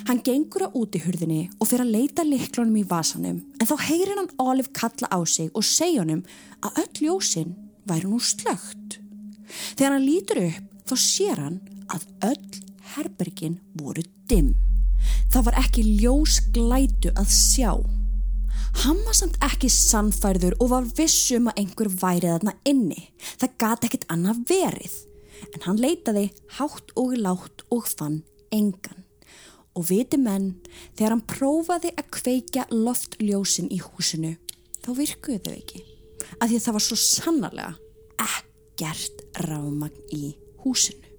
Hann 0.08 0.22
gengur 0.26 0.66
á 0.68 0.70
útihurðinni 0.76 1.42
og 1.60 1.70
fyrir 1.70 1.86
að 1.86 1.94
leita 1.94 2.26
liklunum 2.26 2.80
í 2.82 2.86
vasanum 2.90 3.42
en 3.60 3.70
þá 3.70 3.76
heyrir 3.88 4.18
hann 4.18 4.32
Olive 4.42 4.74
kalla 4.76 5.10
á 5.14 5.20
sig 5.30 5.52
og 5.54 5.66
segja 5.66 6.04
honum 6.04 6.24
að 6.66 6.82
öll 6.84 7.06
ljósinn 7.06 7.56
væri 7.88 8.10
nú 8.10 8.20
slögt. 8.20 9.00
Þegar 9.78 9.96
hann 9.96 10.08
lítur 10.08 10.42
upp 10.48 10.90
þá 10.90 10.96
sér 11.02 11.42
hann 11.44 11.60
að 11.94 12.08
öll 12.32 12.64
herbergin 12.96 13.60
voru 13.78 14.04
dimm. 14.30 14.56
Það 15.32 15.48
var 15.50 15.60
ekki 15.62 15.86
ljós 16.02 16.40
glætu 16.56 17.14
að 17.14 17.30
sjá. 17.34 17.72
Hann 18.84 19.00
var 19.06 19.16
samt 19.16 19.38
ekki 19.46 19.70
sannfærður 19.72 20.58
og 20.60 20.72
var 20.74 20.88
vissum 20.98 21.48
að 21.50 21.62
einhver 21.62 21.90
værið 22.02 22.34
þarna 22.36 22.54
inni. 22.68 23.08
Það 23.40 23.58
gati 23.64 23.90
ekkit 23.90 24.08
annað 24.12 24.42
verið. 24.50 24.96
En 25.54 25.66
hann 25.66 25.82
leitaði 25.82 26.28
hátt 26.58 26.94
og 27.00 27.16
látt 27.20 27.64
og 27.74 27.88
fann 27.90 28.22
engan. 28.56 29.04
Og 29.76 29.88
viti 29.90 30.20
menn, 30.20 30.54
þegar 30.96 31.16
hann 31.16 31.26
prófaði 31.28 31.92
að 32.00 32.12
kveikja 32.16 32.68
loftljósin 32.72 33.68
í 33.76 33.82
húsinu, 33.84 34.36
þá 34.84 34.90
virkuðu 34.96 35.42
þau 35.44 35.56
ekki. 35.56 35.82
Af 36.40 36.48
því 36.48 36.60
að 36.60 36.64
það 36.68 36.78
var 36.78 36.86
svo 36.86 37.00
sannarlega 37.02 37.74
ekkert 38.26 39.26
rámagn 39.44 40.16
í 40.16 40.32
húsinu. 40.64 41.12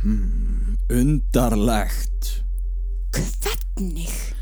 Hmm, 0.00 0.78
undarlegt. 0.92 2.32
Hvernig? 3.16 4.35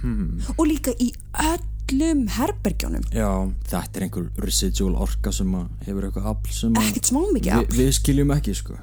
Hmm. 0.00 0.38
Og 0.56 0.64
líka 0.68 0.94
í 0.96 1.10
öllum 1.44 2.26
herbergjónum. 2.36 3.04
Já, 3.12 3.30
þetta 3.70 4.00
er 4.00 4.06
einhver 4.06 4.28
residual 4.44 4.94
orka 5.06 5.32
sem 5.34 5.50
hefur 5.86 6.06
eitthvað 6.08 6.30
afl 6.32 6.54
sem. 6.56 6.78
Ekkert 6.80 7.10
smá 7.10 7.20
mikið 7.26 7.56
afl. 7.56 7.74
Vi, 7.74 7.82
við 7.82 7.92
skiljum 7.98 8.32
ekki, 8.36 8.54
sko. 8.56 8.78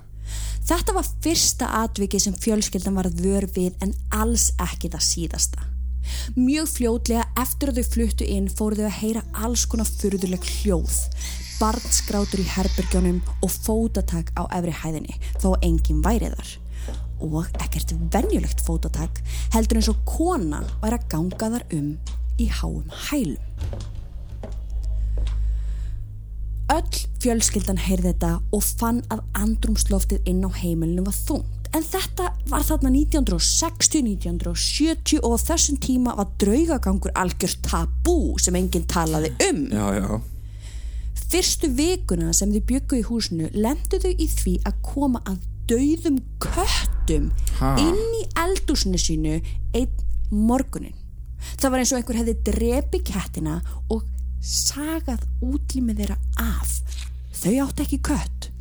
Þetta 0.67 0.97
var 0.97 1.07
fyrsta 1.23 1.71
atviki 1.85 2.19
sem 2.19 2.35
fjölskeldan 2.35 2.97
var 2.99 3.07
vör 3.21 3.47
við 3.55 3.77
en 3.85 3.95
alls 4.11 4.51
ekki 4.59 4.91
það 4.91 5.05
síðasta. 5.07 5.67
Mjög 6.35 6.69
fljótlega 6.71 7.25
eftir 7.39 7.71
að 7.71 7.81
þau 7.81 7.91
fluttu 7.93 8.27
inn 8.27 8.47
fóru 8.51 8.79
þau 8.79 8.87
að 8.87 8.99
heyra 9.01 9.23
alls 9.43 9.65
konar 9.67 9.87
fyrðuleg 9.87 10.45
hljóð, 10.59 10.99
barnskrátur 11.57 12.43
í 12.43 12.47
herbergjónum 12.51 13.19
og 13.41 13.51
fótatak 13.51 14.31
á 14.39 14.47
efri 14.59 14.75
hæðinni 14.83 15.17
þó 15.41 15.55
enginn 15.65 16.03
væriðar 16.05 16.55
og 17.23 17.45
ekkert 17.63 17.93
venjulegt 18.13 18.63
fótatak 18.65 19.21
heldur 19.55 19.79
eins 19.79 19.91
og 19.91 20.01
kona 20.07 20.63
væri 20.81 20.99
að 20.99 21.07
ganga 21.11 21.51
þar 21.57 21.67
um 21.77 21.91
í 22.37 22.49
háum 22.59 22.97
hælum. 23.07 23.85
Öll 26.67 26.97
fjölskyldan 27.23 27.79
heyrði 27.79 28.11
þetta 28.11 28.31
og 28.51 28.65
fann 28.79 28.99
að 29.13 29.21
andrumsloftið 29.39 30.25
inn 30.27 30.43
á 30.43 30.51
heimilinu 30.51 31.05
var 31.05 31.15
þungt. 31.15 31.69
En 31.75 31.83
þetta 31.83 32.31
var 32.47 32.63
þarna 32.67 32.91
1960, 32.91 34.01
1970 34.03 35.23
og 35.23 35.37
þessum 35.41 35.79
tíma 35.83 36.15
var 36.17 36.31
draugagangur 36.41 37.15
algjör 37.15 37.55
tabú 37.63 38.35
sem 38.41 38.55
enginn 38.59 38.87
talaði 38.87 39.31
um. 39.49 39.63
Já, 39.71 39.87
já. 39.95 40.09
Fyrstu 41.27 41.71
vikuna 41.75 42.31
sem 42.35 42.51
þau 42.55 42.63
byggu 42.69 43.01
í 43.01 43.05
húsinu 43.07 43.49
lendu 43.55 43.99
þau 44.03 44.11
í 44.13 44.27
því 44.31 44.53
að 44.67 44.83
koma 44.85 45.23
að 45.27 45.41
dauðum 45.69 46.19
köttum 46.43 47.31
ha? 47.59 47.73
inn 47.81 48.19
í 48.21 48.23
eldúsinu 48.43 48.99
sínu 49.01 49.39
einn 49.75 50.05
morgunin. 50.31 50.95
Það 51.57 51.71
var 51.71 51.81
eins 51.81 51.93
og 51.93 52.01
einhver 52.01 52.19
hefði 52.19 52.37
drepi 52.49 53.01
kettina 53.07 53.59
og 53.93 54.05
sagað 54.43 55.23
útlýmið 55.43 56.03
þeirra 56.03 56.17
af. 56.43 56.77
Þau 57.37 57.53
átt 57.67 57.83
ekki 57.85 58.01
kött. 58.05 58.51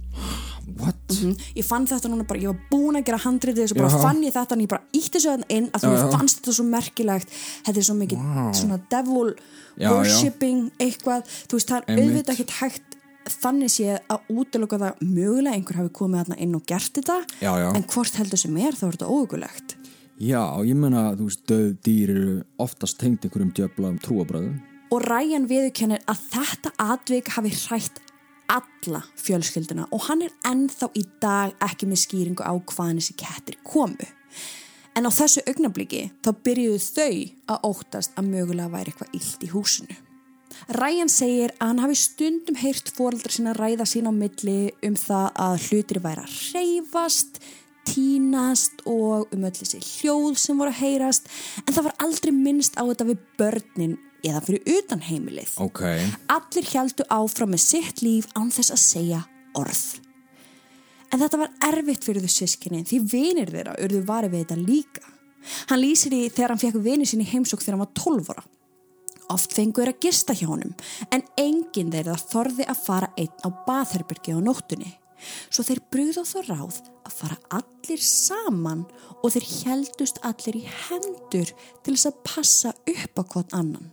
What? 0.77 0.97
Mm 1.09 1.17
-hmm. 1.17 1.43
Ég 1.55 1.65
fann 1.65 1.87
þetta 1.87 2.09
núna 2.09 2.25
bara, 2.27 2.41
ég 2.41 2.47
var 2.47 2.61
búin 2.71 2.97
að 2.97 3.05
gera 3.05 3.19
handrið 3.19 3.57
þess 3.57 3.73
og 3.73 3.79
bara 3.79 3.89
já. 3.89 4.03
fann 4.03 4.23
ég 4.25 4.33
þetta 4.33 4.55
en 4.55 4.61
ég 4.61 4.69
bara 4.69 4.83
ítti 4.93 5.19
þessu 5.19 5.45
inn 5.49 5.71
að 5.73 5.81
þú 5.81 6.11
fannst 6.13 6.37
þetta 6.41 6.53
svo 6.53 6.65
merkilegt 6.65 7.29
þetta 7.67 7.79
er 7.79 7.85
svo 7.85 7.95
mikið 7.95 8.19
wow. 8.19 8.53
svona 8.53 8.79
devil 8.91 9.35
já, 9.79 9.89
worshipping 9.91 10.65
já. 10.65 10.87
eitthvað, 10.87 11.23
þú 11.49 11.53
veist 11.57 11.71
það 11.71 11.83
er 11.87 11.99
auðvitað 11.99 12.33
ekkert 12.35 12.51
hægt 12.51 12.96
þannig 13.31 13.73
sé 13.73 13.99
að 13.99 14.31
útlöka 14.33 14.79
það 14.83 15.03
mögulega 15.03 15.57
einhver 15.57 15.81
hafi 15.81 15.93
komið 15.99 16.23
þarna 16.23 16.39
inn 16.45 16.55
og 16.59 16.65
gert 16.69 16.93
þetta. 17.01 17.19
Já, 17.41 17.53
já. 17.63 17.69
en 17.73 17.89
hvort 17.93 18.21
heldur 18.21 18.43
sem 18.43 18.57
er 18.63 18.79
þá 18.79 18.87
er 18.89 18.97
þetta 18.99 19.11
óökulegt 19.11 19.77
Já, 20.17 20.41
ég 20.65 20.79
menna 20.81 21.11
þú 21.13 21.27
veist 21.29 21.43
döð 21.45 21.69
dýr 21.85 22.11
eru 22.15 22.37
oftast 22.63 22.97
tengt 23.03 23.27
einhverjum 23.27 23.53
djöflaðum 23.57 24.01
trúabröðum 24.01 24.57
og 24.95 25.03
Ræjan 25.03 25.49
viðkennir 25.51 26.05
að 26.09 26.23
þetta 26.31 26.73
atvik 26.81 27.33
hafi 27.35 27.53
hrætt 27.67 28.01
alla 28.53 29.03
fjölskylduna 29.19 29.89
og 29.91 30.07
hann 30.07 30.23
er 30.27 30.35
ennþá 30.47 30.91
í 30.95 31.03
dag 31.23 31.57
ekki 31.67 31.89
með 31.91 32.03
skýringu 32.05 32.47
á 32.47 32.55
hvaðan 32.55 33.01
þessi 33.01 33.17
kettir 33.19 33.59
komu. 33.67 34.07
En 34.97 35.05
á 35.05 35.11
þessu 35.13 35.43
augnabliki 35.45 36.07
þá 36.25 36.31
byrjuðu 36.47 36.81
þau 36.87 37.11
að 37.53 37.67
óttast 37.73 38.17
að 38.17 38.31
mögulega 38.31 38.73
væri 38.73 38.95
eitthvað 38.95 39.17
illt 39.19 39.45
í 39.45 39.53
húsinu 39.53 39.99
Ræjan 40.77 41.11
segir 41.13 41.53
að 41.61 41.71
hann 41.71 41.83
hafi 41.85 41.99
stundum 42.01 42.59
heyrt 42.59 42.91
fóraldra 42.97 43.33
sína 43.33 43.55
ræða 43.57 43.87
sín 43.89 44.09
á 44.11 44.13
milli 44.15 44.73
um 44.87 44.97
það 44.99 45.29
að 45.47 45.69
hlutir 45.69 46.03
væri 46.05 46.25
að 46.25 46.41
reyfast, 46.57 47.39
tínast 47.87 48.83
og 48.91 49.31
um 49.35 49.47
öll 49.47 49.55
þessi 49.55 49.79
hljóð 49.85 50.41
sem 50.43 50.59
voru 50.59 50.73
að 50.73 50.81
heyrast 50.81 51.31
en 51.63 51.71
það 51.71 51.87
var 51.87 52.01
aldrei 52.03 52.33
minnst 52.35 52.75
á 52.75 52.83
þetta 52.83 53.07
við 53.13 53.23
börnin 53.39 53.95
eða 54.27 54.43
fyrir 54.43 54.81
utan 54.81 55.05
heimilið. 55.07 55.53
Okay. 55.63 56.03
Allir 56.33 56.67
heldu 56.73 57.07
áfram 57.15 57.55
með 57.55 57.63
sitt 57.63 58.03
líf 58.03 58.27
án 58.35 58.51
þess 58.51 58.75
að 58.75 58.83
segja 58.83 59.23
orð. 59.59 59.85
En 61.13 61.23
þetta 61.23 61.39
var 61.45 61.53
erfitt 61.69 62.05
fyrir 62.07 62.25
þau 62.27 62.35
sískinni 62.35 62.83
því 62.89 62.99
vinir 63.07 63.53
þeirra 63.55 63.77
urðu 63.85 64.03
varið 64.09 64.35
við 64.35 64.45
þetta 64.45 64.59
líka. 64.67 65.13
Hann 65.71 65.83
lýsir 65.83 66.15
í 66.17 66.25
þegar 66.27 66.55
hann 66.55 66.63
fekk 66.65 66.81
vinið 66.83 67.15
í 67.23 67.31
heimsók 67.31 67.63
þegar 67.63 67.77
hann 67.77 67.85
var 67.85 67.95
12 68.03 68.33
ára. 68.35 68.47
Oft 69.33 69.57
fengur 69.57 69.91
að 69.91 70.05
gista 70.07 70.37
hjá 70.37 70.47
honum 70.51 70.75
en 71.11 71.25
enginn 71.41 71.91
þeirra 71.95 72.15
þorði 72.21 72.69
að 72.71 72.85
fara 72.85 73.11
einn 73.19 73.43
á 73.43 73.49
bathherbyrgi 73.67 74.37
á 74.37 74.41
nóttunni. 74.43 74.93
Svo 75.51 75.65
þeir 75.67 75.81
brúðu 75.91 76.23
þá 76.29 76.39
ráð 76.47 76.79
að 77.07 77.17
fara 77.17 77.39
allir 77.59 78.03
saman 78.05 78.85
og 79.23 79.33
þeir 79.35 79.47
heldust 79.65 80.21
allir 80.27 80.61
í 80.61 80.65
hendur 80.87 81.53
til 81.83 81.95
þess 81.95 82.11
að 82.11 82.23
passa 82.29 82.75
upp 82.77 83.19
á 83.19 83.23
hvort 83.25 83.57
annan. 83.57 83.91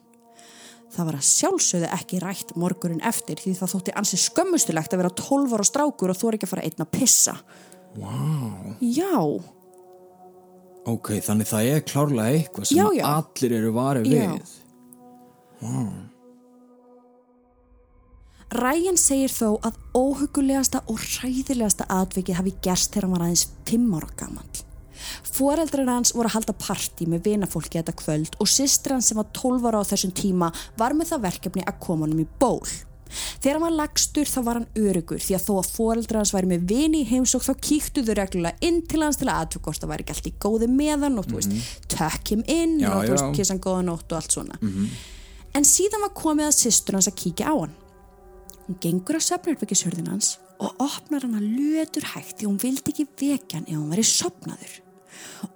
Það 0.94 1.08
var 1.10 1.18
að 1.18 1.26
sjálfsögðu 1.26 1.90
ekki 1.96 2.20
rætt 2.22 2.54
morgunin 2.60 3.02
eftir 3.08 3.40
því 3.42 3.56
það 3.58 3.72
þótti 3.72 3.96
ansi 3.98 4.20
skömmustulegt 4.22 4.94
að 4.94 5.02
vera 5.02 5.14
12 5.24 5.56
ára 5.58 5.66
strákur 5.66 6.14
og 6.14 6.20
þú 6.20 6.30
er 6.30 6.38
ekki 6.38 6.50
að 6.50 6.54
fara 6.54 6.66
einn 6.68 6.86
að 6.86 6.92
pissa. 6.94 7.38
Wow. 7.98 8.76
Já. 8.84 9.16
Ok, 10.94 11.16
þannig 11.24 11.50
það 11.50 11.70
er 11.72 11.88
klárlega 11.88 12.38
eitthvað 12.38 12.70
sem 12.70 12.78
já, 12.78 12.86
já. 13.00 13.04
allir 13.10 13.58
eru 13.58 13.74
varið 13.74 14.12
við. 14.12 14.22
Já. 14.22 14.63
Wow. 15.64 15.94
Ræjan 18.54 19.00
segir 19.02 19.32
þó 19.34 19.56
að 19.66 19.80
óhugulegasta 19.98 20.84
og 20.92 21.00
ræðilegasta 21.02 21.88
atvikið 21.90 22.38
hafi 22.38 22.54
gerst 22.62 22.94
þegar 22.94 23.08
hann 23.08 23.16
var 23.16 23.26
aðeins 23.26 23.48
5 23.70 23.88
ára 23.98 24.10
gammal. 24.20 24.46
Foreldrar 25.34 25.90
hans 25.90 26.14
voru 26.14 26.30
að 26.30 26.36
halda 26.38 26.54
partí 26.62 27.08
með 27.10 27.26
vinafólki 27.32 27.80
þetta 27.80 27.96
kvöld 27.98 28.38
og 28.40 28.50
systir 28.52 28.94
hans 28.94 29.10
sem 29.10 29.18
var 29.18 29.32
12 29.36 29.66
ára 29.72 29.82
á 29.82 29.90
þessum 29.90 30.14
tíma 30.16 30.52
var 30.80 30.94
með 30.96 31.16
það 31.16 31.24
verkefni 31.26 31.66
að 31.66 31.80
koma 31.82 32.06
hann 32.06 32.22
í 32.22 32.28
ból. 32.40 32.62
Þegar 33.14 33.58
hann 33.58 33.66
var 33.66 33.76
lagstur 33.78 34.30
þá 34.30 34.38
var 34.46 34.60
hann 34.60 34.70
örugur 34.80 35.22
því 35.22 35.36
að 35.38 35.44
þó 35.48 35.52
að 35.60 35.72
foreldrar 35.74 36.22
hans 36.22 36.34
væri 36.34 36.50
með 36.54 36.64
vini 36.70 37.02
í 37.04 37.10
heimsók 37.10 37.44
þá 37.46 37.54
kíktu 37.68 38.06
þau 38.06 38.14
reglulega 38.22 38.70
inn 38.70 38.80
til 38.90 39.02
hans 39.04 39.20
til 39.22 39.28
að 39.30 39.42
aðtökkost 39.44 39.86
að 39.86 39.92
væri 39.94 40.06
ekki 40.06 40.16
allt 40.16 40.30
í 40.30 40.36
góði 40.46 40.70
meðan 40.72 41.20
og 41.22 41.28
þú 41.30 41.42
veist, 41.42 41.58
tök 41.94 42.32
him 42.34 42.46
inn 42.50 42.80
Já, 42.82 42.90
og 42.94 43.04
þú 43.06 43.14
veist, 43.18 43.28
já. 43.28 43.34
kiss 43.38 43.54
hann 43.54 43.62
góða 43.66 43.84
nótt 43.90 44.08
og 44.14 44.18
allt 44.22 44.38
svona. 44.38 44.62
En 45.54 45.66
síðan 45.68 46.02
var 46.08 46.14
komið 46.18 46.50
að 46.50 46.56
systur 46.58 46.98
hans 46.98 47.10
að 47.12 47.20
kíkja 47.22 47.52
á 47.52 47.56
hann. 47.56 47.76
Hún 48.66 48.80
gengur 48.82 49.20
á 49.20 49.22
söfnarbyggishörðin 49.22 50.10
hans 50.10 50.38
og 50.64 50.80
opnar 50.82 51.26
hann 51.26 51.38
að 51.38 51.50
lötur 51.60 52.08
hægt 52.14 52.40
því 52.40 52.48
hún 52.48 52.62
vildi 52.62 52.94
ekki 52.94 53.06
vekja 53.20 53.60
hann 53.60 53.68
ef 53.68 53.76
hann 53.78 53.92
væri 53.92 54.06
sopnaður. 54.08 54.74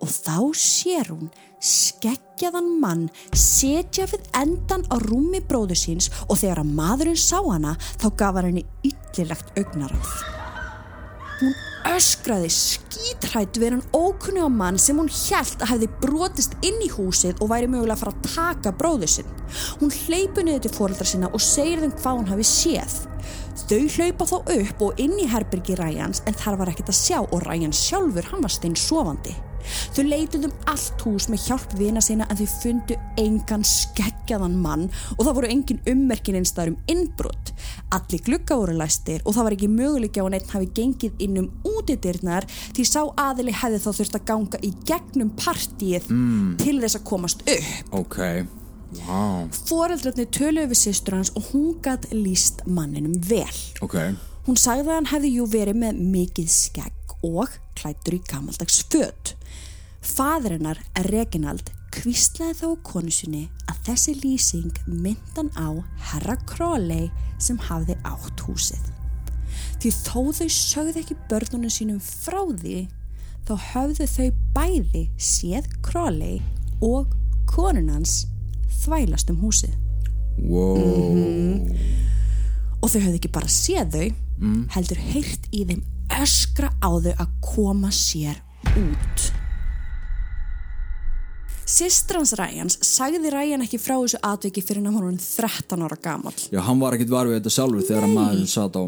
Og 0.03 0.09
þá 0.11 0.37
sér 0.59 1.09
hún 1.13 1.31
skeggjaðan 1.63 2.67
mann 2.81 3.05
setja 3.33 4.05
við 4.11 4.27
endan 4.37 4.85
á 4.93 4.95
rúmi 5.01 5.41
bróður 5.41 5.79
síns 5.79 6.11
og 6.27 6.37
þegar 6.43 6.61
að 6.61 6.75
maðurinn 6.77 7.17
sá 7.17 7.39
hana 7.39 7.73
þá 7.97 8.07
gaf 8.19 8.37
hann 8.37 8.51
henni 8.51 8.67
yllilegt 8.85 9.57
augnaráð. 9.57 10.13
Hún 11.39 11.57
öskraði 11.95 12.49
skítrætt 12.53 13.57
við 13.61 13.75
hann 13.75 13.83
ókunnuga 13.95 14.49
mann 14.51 14.79
sem 14.81 14.97
hún 14.99 15.09
hjælt 15.11 15.61
að 15.61 15.73
hefði 15.73 15.89
brotist 16.01 16.55
inn 16.65 16.79
í 16.83 16.89
húsið 16.91 17.41
og 17.41 17.51
væri 17.51 17.69
mögulega 17.71 17.95
að 17.97 18.03
fara 18.03 18.15
að 18.15 18.29
taka 18.33 18.73
bróður 18.79 19.13
sinn. 19.13 19.33
Hún 19.81 19.93
hleypu 19.93 20.43
niður 20.43 20.65
til 20.65 20.73
fóreldra 20.75 21.07
sinna 21.07 21.31
og 21.31 21.43
segir 21.43 21.83
þeim 21.83 21.95
hvað 21.99 22.19
hún 22.19 22.31
hafi 22.33 22.47
séð. 22.51 22.97
Þau 23.67 23.83
hlaupa 23.97 24.29
þá 24.29 24.37
upp 24.57 24.85
og 24.87 25.03
inn 25.03 25.17
í 25.19 25.27
herbyrgi 25.31 25.75
Ræjans 25.79 26.23
en 26.27 26.39
þar 26.39 26.61
var 26.61 26.73
ekkert 26.73 26.93
að 26.93 27.01
sjá 27.01 27.19
og 27.23 27.43
Ræjan 27.43 27.75
sjálfur 27.75 28.31
hann 28.31 28.43
var 28.45 28.53
stein 28.53 28.77
sofandi. 28.79 29.35
Þau 29.95 30.03
leituð 30.07 30.47
um 30.49 30.53
allt 30.71 31.03
hús 31.07 31.27
með 31.31 31.45
hjálp 31.47 31.73
vina 31.79 32.01
sína 32.03 32.27
en 32.31 32.39
þau 32.39 32.47
fundu 32.61 32.97
engan 33.21 33.65
skeggjaðan 33.67 34.57
mann 34.61 34.87
og 35.17 35.23
það 35.25 35.33
voru 35.39 35.51
engin 35.53 35.81
ummerkin 35.89 36.37
einstæður 36.41 36.73
um 36.73 36.77
innbrott. 36.93 37.53
Allir 37.95 38.23
glugga 38.25 38.57
voru 38.59 38.75
læstir 38.77 39.23
og 39.25 39.35
það 39.37 39.47
var 39.49 39.57
ekki 39.57 39.71
möguleika 39.71 40.21
á 40.21 40.25
að 40.27 40.31
neitt 40.35 40.53
hafi 40.53 40.69
gengið 40.77 41.23
inn 41.27 41.41
um 41.41 41.49
útidyrnar 41.67 42.47
því 42.75 42.85
sá 42.87 43.01
aðili 43.23 43.55
hefði 43.55 43.81
þá 43.83 43.89
þurft 44.01 44.19
að 44.19 44.27
ganga 44.31 44.61
í 44.63 44.71
gegnum 44.87 45.33
partíið 45.39 46.07
til 46.61 46.77
þess 46.83 46.99
að 46.99 47.05
komast 47.07 47.43
upp. 47.47 47.73
Ok, 48.01 48.19
wow, 49.07 49.47
Foreldrarnir 49.67 50.29
töluðu 50.35 50.71
við 50.73 50.81
systur 50.81 51.17
hans 51.17 51.33
og 51.35 51.51
hún 51.53 51.77
gatt 51.83 52.09
líst 52.13 52.63
manninum 52.67 53.17
vel. 53.27 53.47
ok, 53.85 53.97
Hún 54.47 54.55
sagði 54.55 54.87
að 54.87 54.95
hann 54.95 55.09
hefði 55.11 55.29
jú 55.35 55.45
verið 55.51 55.75
með 55.81 55.97
mikið 56.13 56.51
skegg 56.53 57.15
og 57.27 57.51
klættur 57.75 58.15
í 58.15 58.21
gamaldags 58.29 58.77
föt. 58.87 59.33
Fadur 60.01 60.55
hennar, 60.55 60.79
Reginald, 61.09 61.71
kvíslaði 61.93 62.57
þá 62.59 62.67
á 62.69 62.85
konu 62.85 63.13
sinni 63.13 63.47
að 63.69 63.81
þessi 63.89 64.13
lýsing 64.21 64.81
myndan 64.85 65.49
á 65.57 65.73
herra 66.11 66.37
Crowley 66.49 67.09
sem 67.41 67.57
hafði 67.67 67.97
átt 68.07 68.43
húsið. 68.45 68.91
Því 69.81 69.91
þó 70.03 70.21
þau 70.37 70.49
sögðu 70.53 71.01
ekki 71.01 71.17
börnunum 71.29 71.73
sínum 71.73 71.99
frá 72.03 72.39
því, 72.51 72.87
þá 73.47 73.53
höfðu 73.71 74.07
þau 74.13 74.27
bæði 74.55 75.03
séð 75.17 75.69
Crowley 75.85 76.41
og 76.83 77.13
konunans 77.49 78.25
þvælast 78.83 79.31
um 79.33 79.41
húsið. 79.41 79.73
wow, 80.37 81.65
og 82.81 82.91
þau 82.91 82.99
höfðu 83.01 83.17
ekki 83.17 83.33
bara 83.33 83.49
séð 83.49 83.95
þau 83.95 84.07
heldur 84.75 84.99
heyrt 85.01 85.47
í 85.49 85.63
þeim 85.65 85.81
öskra 86.21 86.69
á 86.77 86.89
þau 86.93 87.13
að 87.15 87.31
koma 87.41 87.89
sér 87.93 88.37
út 88.77 89.31
Sistrans 91.67 92.31
Ræjans 92.39 92.77
sagði 92.85 93.31
Ræjan 93.33 93.63
ekki 93.65 93.79
frá 93.81 93.97
þessu 93.99 94.19
atviki 94.23 94.63
fyrir 94.63 94.85
hann 94.87 94.95
var 94.95 95.09
hann 95.09 95.19
13 95.19 95.83
ára 95.83 95.97
gamall. 95.99 96.37
Já, 96.53 96.61
hann 96.63 96.79
var 96.79 96.95
ekkert 96.95 97.11
var 97.11 97.27
við 97.27 97.41
þetta 97.41 97.53
sjálfur 97.57 97.83
þegar 97.89 98.07
að 98.07 98.13
maður 98.15 98.49
satt 98.53 98.79
á, 98.79 98.83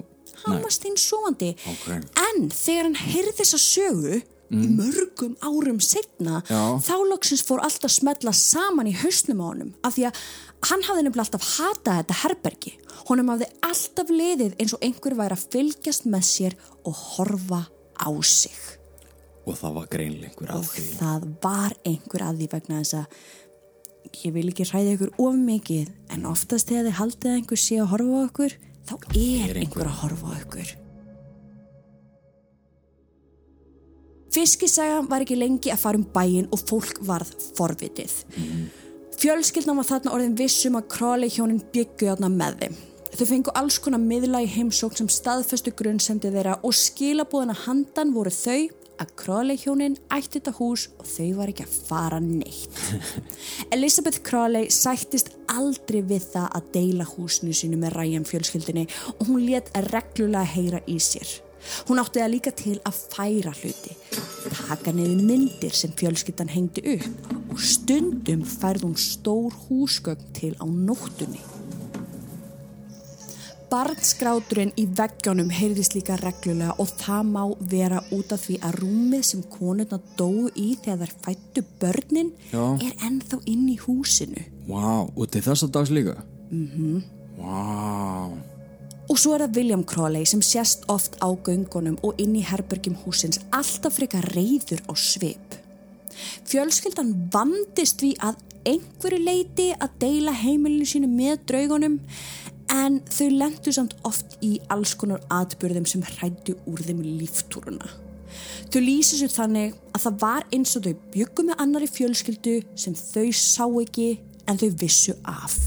hann 0.45 0.55
nei, 0.55 0.63
var 0.63 0.71
stein 0.75 0.95
sovandi 0.99 1.49
Ok. 1.67 1.87
en 2.23 2.47
þegar 2.55 2.87
hann 2.87 2.99
heyrði 3.03 3.35
þessa 3.41 3.59
sögu 3.59 4.21
mörgum 4.49 5.35
árum 5.45 5.77
setna 5.83 6.39
Já. 6.47 6.79
þá 6.81 6.95
loksins 7.11 7.43
fór 7.45 7.61
allt 7.61 7.83
að 7.85 7.93
smetla 7.99 8.31
saman 8.33 8.87
í 8.89 8.95
hausnum 8.97 9.43
á 9.43 9.45
honum 9.51 9.75
af 9.85 9.93
því 9.93 10.07
að 10.09 10.23
hann 10.71 10.87
hafði 10.87 11.03
nefnilega 11.05 11.27
alltaf 11.27 11.51
hatað 11.59 11.99
þetta 11.99 12.19
herbergi. 12.23 12.73
Honum 13.11 13.29
hafði 13.35 13.51
alltaf 13.67 14.09
liðið 14.09 14.55
eins 14.57 14.73
og 14.73 14.81
einhver 14.87 15.19
væri 15.19 15.35
að 15.37 15.45
fylgjast 15.53 16.07
með 16.09 16.25
sér 16.31 16.57
og 16.87 16.95
horfa 16.95 17.65
á 17.99 18.09
sig 18.23 18.55
og 19.45 19.59
það 19.59 19.77
var 19.77 19.87
greinlega 19.93 20.31
einhver 20.31 20.51
að 20.53 20.59
og 20.59 20.73
því, 20.73 20.87
það 20.99 21.29
var 21.43 21.77
einhver 21.91 22.25
að 22.25 22.41
því 22.41 22.49
vegna 22.55 22.81
þess 22.81 22.97
að 22.99 24.19
ég 24.23 24.35
vil 24.35 24.49
ekki 24.49 24.67
hræða 24.69 24.97
ykkur 24.97 25.15
of 25.25 25.39
mikið 25.39 25.95
en 26.15 26.27
oftast 26.29 26.69
þegar 26.69 26.89
þið 26.89 26.99
haldið 26.99 27.31
að 27.31 27.39
einhver 27.39 27.63
sé 27.63 27.79
að 27.79 27.89
horfa 27.93 28.19
á 28.19 28.27
ykkur 28.27 28.59
þá 28.89 28.93
er 29.23 29.63
einhver 29.63 29.89
að 29.89 29.99
horfa 30.03 30.35
á 30.35 30.39
ykkur 30.43 30.77
Fiskisaga 34.29 34.99
var 35.09 35.23
ekki 35.25 35.39
lengi 35.39 35.71
að 35.73 35.81
fara 35.81 35.97
um 35.97 36.05
bæin 36.13 36.45
og 36.53 36.61
fólk 36.69 36.99
varð 37.01 37.31
forvitið. 37.57 38.11
Fjölskyldna 39.19 39.73
var 39.79 39.87
þarna 39.87 40.13
orðin 40.13 40.35
vissum 40.37 40.77
að 40.77 40.85
Crowley 40.93 41.33
hjónin 41.33 41.63
byggju 41.73 42.11
þarna 42.11 42.29
með 42.31 42.59
þeim. 42.61 42.75
Þau 43.09 43.25
fengu 43.25 43.53
alls 43.57 43.79
konar 43.81 44.01
miðla 44.03 44.43
í 44.45 44.51
heimsókn 44.53 45.01
sem 45.01 45.09
staðfestu 45.09 45.73
grunnsendi 45.75 46.29
þeirra 46.29 46.59
og 46.61 46.75
skilabúðina 46.77 47.57
handan 47.65 48.13
voru 48.13 48.31
þau 48.31 48.69
að 48.99 49.11
Crowley 49.19 49.59
hjónin 49.59 49.97
ætti 50.11 50.37
þetta 50.37 50.53
hús 50.59 50.87
og 50.99 51.07
þau 51.07 51.27
var 51.39 51.51
ekki 51.51 51.65
að 51.65 51.75
fara 51.89 52.19
neitt. 52.23 52.79
Elizabeth 53.75 54.23
Crowley 54.27 54.69
sættist 54.73 55.31
aldrei 55.51 56.01
við 56.01 56.31
það 56.33 56.47
að 56.59 56.71
deila 56.75 57.07
húsinu 57.09 57.55
sínu 57.55 57.79
með 57.79 57.95
Ryan 57.97 58.27
fjölskyldinni 58.27 58.87
og 59.17 59.29
hún 59.29 59.45
let 59.47 59.71
reglulega 59.89 60.47
heyra 60.55 60.83
í 60.87 60.99
sér. 61.03 61.39
Hún 61.89 61.99
átti 61.99 62.21
það 62.21 62.31
líka 62.31 62.51
til 62.55 62.77
að 62.87 62.99
færa 63.11 63.51
hluti, 63.51 63.95
taka 64.55 64.93
niður 64.95 65.23
myndir 65.27 65.75
sem 65.75 65.91
fjölskyldan 65.99 66.51
hengdi 66.53 66.85
upp 66.95 67.33
og 67.51 67.59
stundum 67.59 68.45
færði 68.47 68.87
hún 68.87 68.99
stór 68.99 69.55
húsgögn 69.67 70.31
til 70.37 70.53
á 70.55 70.65
nóttunni. 70.65 71.58
Barnskráturinn 73.69 74.71
í 74.81 74.87
veggjónum 74.97 75.51
heyrðist 75.53 75.93
líka 75.93 76.15
reglulega 76.17 76.73
og 76.81 76.89
það 76.97 77.27
má 77.29 77.41
vera 77.69 77.99
út 78.15 78.31
af 78.33 78.41
því 78.47 78.55
að 78.65 78.77
rúmið 78.81 79.25
sem 79.27 79.43
konurna 79.53 79.99
dóu 80.17 80.47
í 80.57 80.71
þegar 80.81 81.11
þær 81.11 81.27
fættu 81.27 81.63
börnin 81.81 82.31
Já. 82.49 82.63
er 82.81 82.95
ennþá 83.05 83.41
inn 83.45 83.67
í 83.69 83.77
húsinu. 83.83 84.41
wow, 84.67 85.11
og 85.15 85.29
til 85.29 85.43
þess 85.45 85.67
að 85.67 85.73
dags 85.77 85.93
líka, 85.93 86.17
mhm, 86.49 87.03
wow, 87.37 88.33
Og 89.09 89.17
svo 89.17 89.33
er 89.33 89.41
það 89.41 89.55
William 89.57 89.83
Crowley 89.83 90.25
sem 90.25 90.41
sést 90.41 90.83
oft 90.87 91.17
á 91.17 91.33
göngunum 91.33 91.97
og 92.05 92.19
inn 92.21 92.35
í 92.37 92.45
herbergjum 92.45 92.97
húsins 93.05 93.39
alltaf 93.49 93.97
frekar 93.97 94.25
reyður 94.35 94.83
á 94.85 94.93
svip. 94.93 95.57
Fjölskyldan 96.45 97.15
vandist 97.33 98.03
við 98.03 98.21
að 98.21 98.37
einhverju 98.69 99.19
leiti 99.23 99.69
að 99.79 99.95
deila 100.03 100.35
heimilinu 100.35 100.85
sínu 100.85 101.09
með 101.09 101.41
draugunum 101.49 101.97
en 102.73 102.99
þau 103.09 103.27
lendu 103.33 103.73
samt 103.73 103.95
oft 104.07 104.37
í 104.45 104.57
alls 104.73 104.95
konar 104.99 105.23
atbyrðum 105.33 105.87
sem 105.89 106.03
hrættu 106.05 106.55
úr 106.69 106.83
þeim 106.85 107.01
líftúruna. 107.05 107.89
Þau 108.69 108.81
lýsi 108.83 109.19
sér 109.19 109.33
þannig 109.33 109.77
að 109.95 110.03
það 110.05 110.19
var 110.21 110.45
eins 110.53 110.75
og 110.77 110.85
þau 110.85 111.05
byggu 111.15 111.45
með 111.47 111.63
annari 111.65 111.89
fjölskyldu 111.89 112.59
sem 112.77 112.97
þau 112.97 113.29
sá 113.33 113.65
ekki 113.81 114.09
en 114.49 114.59
þau 114.61 114.69
vissu 114.81 115.15
af. 115.25 115.57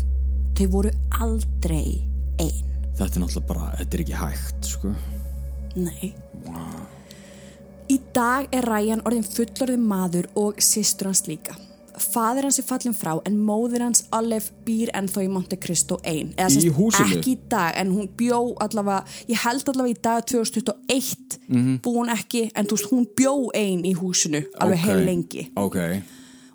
Þau 0.58 0.66
voru 0.76 0.92
aldrei 1.18 2.02
einn. 2.38 2.68
þetta 2.98 3.16
er 3.16 3.24
náttúrulega 3.24 3.48
bara, 3.48 3.72
þetta 3.80 3.96
er 3.96 4.04
ekki 4.04 4.20
hægt, 4.20 4.68
sko, 4.68 4.94
Nei. 5.74 6.12
Í 7.88 7.98
dag 8.14 8.48
er 8.52 8.66
Ryan 8.68 9.02
orðin 9.08 9.24
fullorðin 9.26 9.84
maður 9.88 10.28
og 10.38 10.60
systur 10.64 11.10
hans 11.10 11.24
líka. 11.28 11.56
Fadir 11.98 12.42
hans 12.42 12.58
er 12.58 12.64
fallin 12.64 12.94
frá 12.94 13.20
en 13.26 13.36
móðir 13.46 13.80
hans 13.84 14.04
Olive 14.12 14.50
býr 14.64 14.90
ennþá 14.94 15.24
í 15.26 15.28
Monte 15.28 15.56
Cristo 15.60 15.98
ein. 16.04 16.32
Eða 16.36 16.48
Í 16.48 16.52
sem 16.52 16.62
sagt, 16.62 16.76
húsinu? 16.78 17.16
Ekki 17.18 17.34
í 17.36 17.38
dag 17.48 17.74
en 17.76 17.90
hún 17.92 18.08
bjó 18.16 18.54
allavega, 18.60 19.04
ég 19.28 19.36
held 19.44 19.68
allavega 19.68 19.94
í 19.98 20.02
dag 20.02 20.24
2021 20.26 21.38
Mhm. 21.48 21.80
búin 21.82 22.08
ekki 22.08 22.50
en 22.54 22.66
þú 22.66 22.70
veist 22.78 22.90
hún 22.90 23.06
bjó 23.16 23.50
ein 23.54 23.82
í 23.84 23.94
húsinu 23.94 24.44
alveg 24.60 24.78
Ok. 24.78 24.84
heil 24.84 25.04
lengi. 25.06 25.50
ok, 25.56 26.02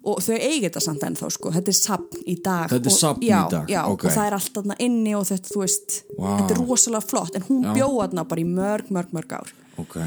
Og 0.08 0.22
þau 0.24 0.38
eigi 0.40 0.62
þetta 0.70 0.80
samt 0.82 1.02
ennþá 1.04 1.30
sko, 1.32 1.50
þetta 1.52 1.68
er 1.68 1.74
sapn 1.74 2.18
í 2.26 2.42
dag. 2.42 2.72
Og- 2.72 2.92
safn 2.92 3.20
í 3.22 3.28
já, 3.28 3.50
dag, 3.50 3.68
Já, 3.68 3.84
ok. 3.92 4.06
og 4.06 4.12
það 4.12 4.28
er 4.28 4.34
allt 4.34 4.54
þarna 4.54 4.76
inni 4.80 5.14
og 5.14 5.24
þetta, 5.26 5.50
þú 5.52 5.60
veist, 5.60 6.04
Vá. 6.18 6.40
þetta 6.40 6.52
er 6.52 6.66
rosalega 6.66 7.04
flott 7.04 7.36
en 7.36 7.42
hún 7.42 7.64
Já. 7.64 7.74
bjó 7.76 7.90
þarna 8.08 8.24
bara 8.28 8.42
í 8.42 8.46
mörg, 8.46 8.90
mörg, 8.90 9.12
mörg 9.12 9.28
ár. 9.34 9.48
ok, 9.78 9.98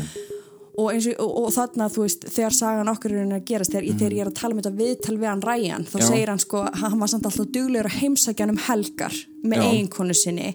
og, 0.79 0.93
og, 1.19 1.31
og, 1.43 1.49
þarna 1.55 1.89
þú 1.93 2.05
veist 2.05 2.27
þegar 2.31 2.57
sagan 2.57 2.91
okkur 2.93 3.15
er 3.17 3.33
að 3.35 3.47
gerast 3.49 3.75
þegar, 3.75 3.89
þegar 3.99 4.15
ég 4.17 4.25
er 4.25 4.31
að 4.31 4.39
tala 4.41 4.55
um 4.55 4.61
þetta 4.61 4.73
viðtal 4.79 5.17
við 5.17 5.31
hann 5.31 5.45
Ryan 5.45 5.87
þá 5.91 5.97
Já. 5.99 6.07
segir 6.07 6.33
hann 6.33 6.43
sko, 6.43 6.63
hann 6.83 7.01
var 7.01 7.13
samt 7.13 7.29
alltaf 7.31 7.51
duglegur 7.55 7.91
að 7.91 7.99
heimsækja 8.01 8.47
hann 8.47 8.55
um 8.55 8.63
helgar 8.67 9.17
með 9.41 9.65
eiginkonu 9.67 10.17
sinni 10.17 10.51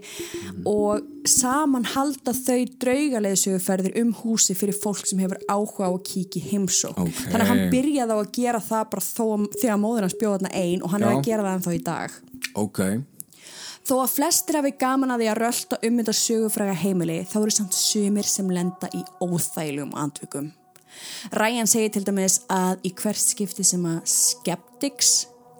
og 0.69 1.08
saman 1.25 1.88
halda 1.95 2.36
þau 2.38 2.60
draugaleðsöguferðir 2.84 3.97
um 4.04 4.13
húsi 4.21 4.56
fyrir 4.58 4.78
fólk 4.78 5.08
sem 5.10 5.23
hefur 5.23 5.41
áhuga 5.49 5.89
á 5.89 5.91
að 5.91 6.04
kíkja 6.12 6.43
í 6.43 6.54
heimsók 6.54 6.99
Ok. 7.01 7.17
þannig 7.32 7.45
að 7.45 7.51
hann 7.51 7.65
byrjaði 7.73 8.13
á 8.13 8.17
að 8.19 8.32
gera 8.38 8.62
það 8.62 8.86
bara 8.93 9.08
þó, 9.08 9.25
þegar 9.58 9.82
móður 9.82 10.08
hans 10.08 10.19
bjóða 10.21 10.38
þarna 10.38 10.54
ein 10.62 10.86
og 10.86 10.93
hann 10.93 11.04
er 11.04 11.12
Já. 11.12 11.17
að 11.17 11.28
gera 11.32 11.47
það 11.47 11.58
ennþá 11.58 11.75
í 11.75 11.84
dag 11.89 12.17
ok 12.56 12.82
Þó 13.86 14.00
að 14.02 14.13
flestir 14.15 14.58
hafi 14.58 14.71
gaman 14.82 15.13
að 15.13 15.21
því 15.21 15.28
að 15.30 15.39
rölda 15.43 15.78
um 15.86 15.98
þetta 16.00 16.13
sögufræga 16.17 16.76
heimili 16.82 17.19
þá 17.30 17.36
eru 17.43 17.54
samt 17.54 17.76
sumir 17.78 18.26
sem 18.26 18.48
lenda 18.50 18.89
í 18.98 19.04
óþægilegum 19.21 19.93
andvikum. 20.02 20.48
Ryan 21.36 21.69
segir 21.69 21.91
til 21.93 22.02
dæmis 22.08 22.39
að 22.50 22.82
í 22.88 22.91
hvert 22.98 23.21
skipti 23.21 23.65
sem 23.67 23.84
að 23.86 24.00
skeptics 24.10 25.12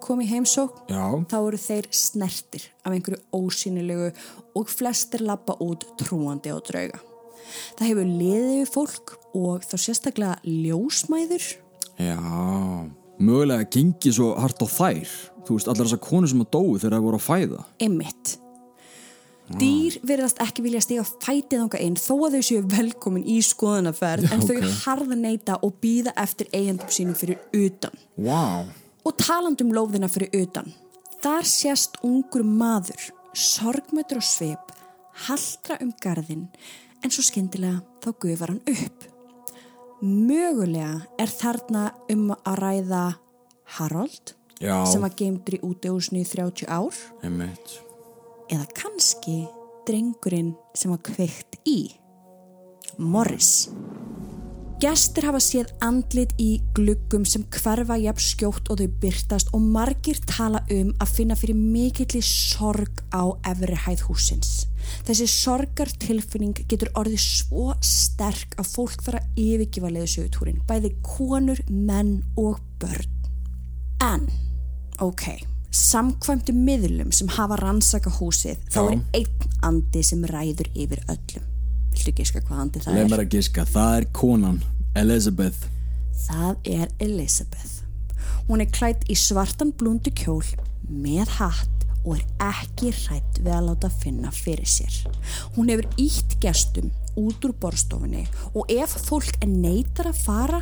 kom 0.02 0.24
í 0.24 0.26
heimsók 0.26 0.88
Já. 0.90 1.04
þá 1.30 1.36
eru 1.38 1.60
þeir 1.60 1.88
snertir 1.94 2.66
af 2.82 2.96
einhverju 2.96 3.22
ósýnilegu 3.36 4.10
og 4.58 4.74
flestir 4.74 5.22
lappa 5.26 5.54
út 5.62 5.86
trúandi 6.00 6.50
á 6.50 6.58
drauga. 6.58 6.98
Það 7.78 7.88
hefur 7.92 8.10
liðið 8.10 8.72
fólk 8.74 9.14
og 9.38 9.62
þá 9.70 9.76
sérstaklega 9.78 10.40
ljósmæður 10.42 11.46
Já, 11.96 12.18
mögulega 13.18 13.68
gengi 13.72 14.12
svo 14.12 14.34
hart 14.40 14.62
á 14.62 14.66
þær 14.66 15.14
Þú 15.46 15.54
veist, 15.54 15.68
allar 15.70 15.86
þessar 15.86 16.02
konur 16.02 16.30
sem 16.32 16.42
að 16.42 16.50
dóu 16.56 16.74
þegar 16.74 16.96
það 16.96 17.06
voru 17.06 17.20
að 17.20 17.26
fæða 17.26 17.64
Einmitt. 17.86 18.32
Dýr 19.46 20.00
verðast 20.02 20.40
ekki 20.42 20.64
vilja 20.64 20.80
stiga 20.82 21.04
fætið 21.06 21.60
þanga 21.60 21.80
inn 21.84 21.98
þó 22.02 22.14
að 22.26 22.34
þau 22.34 22.46
séu 22.48 22.62
velkomin 22.72 23.28
í 23.30 23.36
skoðanaferð 23.46 24.32
en 24.34 24.42
þau 24.42 24.56
ok. 24.56 24.66
harða 24.82 25.18
neyta 25.20 25.58
og 25.62 25.76
býða 25.82 26.16
eftir 26.18 26.50
eigendum 26.50 26.90
sínum 26.90 27.14
fyrir 27.14 27.38
utan. 27.54 27.94
Vá, 28.18 28.66
Og 29.06 29.14
talandum 29.22 29.70
lóðina 29.70 30.08
fyrir 30.10 30.32
utan. 30.34 30.72
Þar 31.22 31.46
sést 31.46 32.00
ungur 32.06 32.42
maður, 32.42 33.04
sorgmættur 33.38 34.18
og 34.18 34.26
svip, 34.26 34.72
haldra 35.28 35.78
um 35.84 35.92
garðin 36.02 36.48
en 37.04 37.14
svo 37.14 37.22
skyndilega 37.22 37.84
þá 38.02 38.10
gufar 38.24 38.52
hann 38.52 38.64
upp. 38.66 39.06
Mögulega 40.04 41.06
er 41.16 41.30
þarna 41.32 41.86
um 42.12 42.28
að 42.36 42.58
ræða 42.60 43.04
Harold 43.78 44.34
já, 44.60 44.84
sem 44.84 45.00
var 45.00 45.14
geimdur 45.16 45.56
í 45.56 45.62
útihúsinu 45.64 46.20
í 46.20 46.28
30 46.28 46.68
ár. 46.68 46.98
Einmitt. 47.24 47.78
Eða 48.52 48.66
kannski 48.76 49.46
drengurinn 49.88 50.52
sem 50.76 50.92
var 50.92 51.00
kveikt 51.06 51.56
í 51.64 51.94
Morris. 53.00 53.70
Gestir 54.76 55.24
hafa 55.24 55.40
séð 55.40 55.70
andlit 55.80 56.34
í 56.36 56.58
gluggum 56.76 57.24
sem 57.24 57.46
hverfa 57.56 57.96
jafn 57.96 58.20
skjótt 58.20 58.68
og 58.68 58.82
þau 58.82 58.98
byrtast 59.00 59.54
og 59.56 59.64
margir 59.64 60.20
tala 60.28 60.60
um 60.68 60.90
að 61.00 61.14
finna 61.16 61.36
fyrir 61.40 61.56
mikilli 61.56 62.20
sorg 62.20 63.00
á 63.16 63.32
efri 63.48 63.78
hæð 63.86 64.04
húsins. 64.10 64.66
Þessi 65.06 65.26
sorgartilfinning 65.30 66.62
getur 66.70 66.90
orðið 66.98 67.22
svo 67.22 67.74
sterk 67.84 68.56
að 68.60 68.70
fólk 68.74 69.04
þarf 69.06 69.20
að 69.22 69.42
yfirgefa 69.46 69.92
leiðsögutúrin, 69.96 70.62
bæði 70.68 70.94
konur, 71.06 71.60
menn 71.68 72.18
og 72.40 72.60
börn. 72.80 73.12
En, 74.04 74.26
ok, 75.02 75.28
samkvæmdu 75.74 76.54
miðlum 76.56 77.12
sem 77.14 77.30
hafa 77.36 77.58
rannsaka 77.62 78.12
húsið, 78.18 78.60
þá 78.72 78.80
er 78.84 78.98
einn 79.22 79.54
andi 79.66 80.02
sem 80.06 80.26
ræður 80.28 80.68
yfir 80.74 81.02
öllum. 81.06 81.46
Viltu 81.96 82.12
giska 82.18 82.42
hvað 82.44 82.66
andi 82.66 82.84
það 82.84 82.98
Leif 82.98 83.06
er? 83.06 83.14
mér 83.14 83.24
að 83.24 83.32
giska, 83.38 83.64
það 83.72 83.96
er 84.02 84.10
konan 84.16 84.60
Elizabeth 84.96 85.72
Það 86.26 86.56
er 86.64 86.92
Elizabeth. 87.04 87.82
Hún 88.48 88.62
er 88.62 88.70
klætt 88.72 89.04
í 89.12 89.16
svartan 89.18 89.72
blúndu 89.76 90.12
kjól 90.16 90.44
með 90.88 91.28
hatt 91.38 91.75
og 92.06 92.20
er 92.20 92.52
ekki 92.52 92.92
hrætt 92.94 93.40
við 93.42 93.52
að 93.56 93.66
láta 93.70 93.90
finna 93.90 94.30
fyrir 94.34 94.68
sér. 94.68 94.94
Hún 95.56 95.72
hefur 95.72 95.88
ítt 96.00 96.36
gestum 96.42 96.92
út 97.16 97.44
úr 97.48 97.54
borstofunni 97.60 98.26
og 98.52 98.70
ef 98.72 98.94
fólk 99.08 99.40
er 99.40 99.50
neytar 99.50 100.10
að 100.12 100.22
fara 100.26 100.60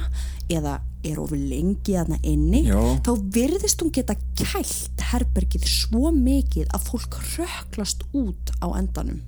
eða 0.49 0.79
er 1.05 1.21
ofur 1.21 1.39
lengi 1.39 1.97
aðna 1.99 2.17
inni 2.25 2.63
Já. 2.69 2.79
þá 3.05 3.13
virðist 3.37 3.83
hún 3.83 3.93
geta 3.93 4.17
kælt 4.39 5.05
herbergið 5.11 5.67
svo 5.69 6.13
mikið 6.15 6.71
að 6.73 6.89
fólk 6.89 7.21
röklast 7.35 8.07
út 8.17 8.55
á 8.65 8.73
endanum. 8.79 9.21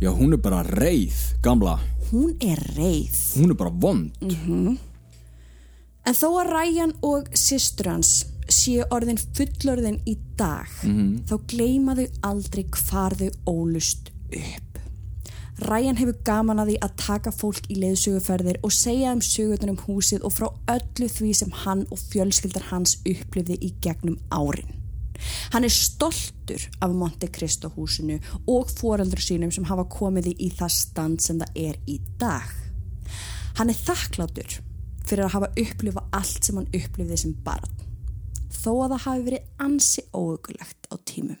Já, 0.00 0.10
hún 0.16 0.32
er 0.32 0.40
bara 0.40 0.62
reið, 0.64 1.16
gamla 1.44 1.76
Hún 2.10 2.32
er 2.42 2.58
reið. 2.74 3.18
Hún 3.36 3.52
er 3.52 3.58
bara 3.58 3.70
vond 3.70 4.10
En 6.00 6.16
þó 6.16 6.26
að 6.40 6.48
Ryan 6.48 6.94
og 7.06 7.28
systur 7.36 7.90
hans 7.92 8.24
séu 8.54 8.86
orðin 8.94 9.20
fullorðin 9.36 10.00
í 10.08 10.16
dag 10.38 10.68
þá 11.28 11.36
gleyma 11.50 11.96
þau 11.98 12.06
aldrei 12.30 12.64
hvar 12.76 13.16
þau 13.18 13.30
ólust 13.50 14.12
upp. 14.30 14.66
Ryan 15.60 15.98
hefur 15.98 16.16
gaman 16.24 16.60
að 16.62 16.70
því 16.70 16.76
að 16.86 16.92
taka 17.02 17.30
fólk 17.36 17.66
í 17.68 17.76
leiðsöguferðir 17.82 18.62
og 18.64 18.72
segja 18.72 19.12
um 19.12 19.20
sögurnar 19.24 19.74
um 19.74 19.80
húsið 19.82 20.24
og 20.24 20.32
frá 20.32 20.46
öllu 20.72 21.08
því 21.12 21.32
sem 21.36 21.50
hann 21.64 21.82
og 21.92 22.00
fjölskyldar 22.00 22.70
hans 22.70 22.96
upplifði 23.04 23.58
í 23.60 23.74
gegnum 23.84 24.16
árin. 24.32 24.72
Hann 25.52 25.66
er 25.68 25.74
stoltur 25.74 26.64
af 26.80 26.94
Monte 26.96 27.28
Cristo 27.28 27.68
húsinu 27.74 28.16
og 28.48 28.72
foreldur 28.72 29.20
sínum 29.20 29.52
sem 29.52 29.68
hafa 29.68 29.84
komið 29.92 30.32
í 30.32 30.48
það 30.56 30.72
stand 30.78 31.20
sem 31.24 31.40
það 31.42 31.60
er 31.66 31.78
í 31.84 32.00
dag. 32.20 32.48
Hann 33.58 33.68
er 33.68 33.76
þakklátur 33.76 34.60
fyrir 35.04 35.26
að 35.26 35.34
hafa 35.34 35.52
upplifað 35.60 36.16
allt 36.16 36.46
sem 36.46 36.56
hann 36.56 36.70
upplifði 36.76 37.20
sem 37.20 37.36
barn, 37.44 37.79
þó 38.60 38.72
að 38.84 38.92
það 38.94 39.04
hafi 39.06 39.24
verið 39.28 39.64
ansi 39.66 40.04
óökulegt 40.12 40.90
á 40.92 40.94
tímum. 41.08 41.38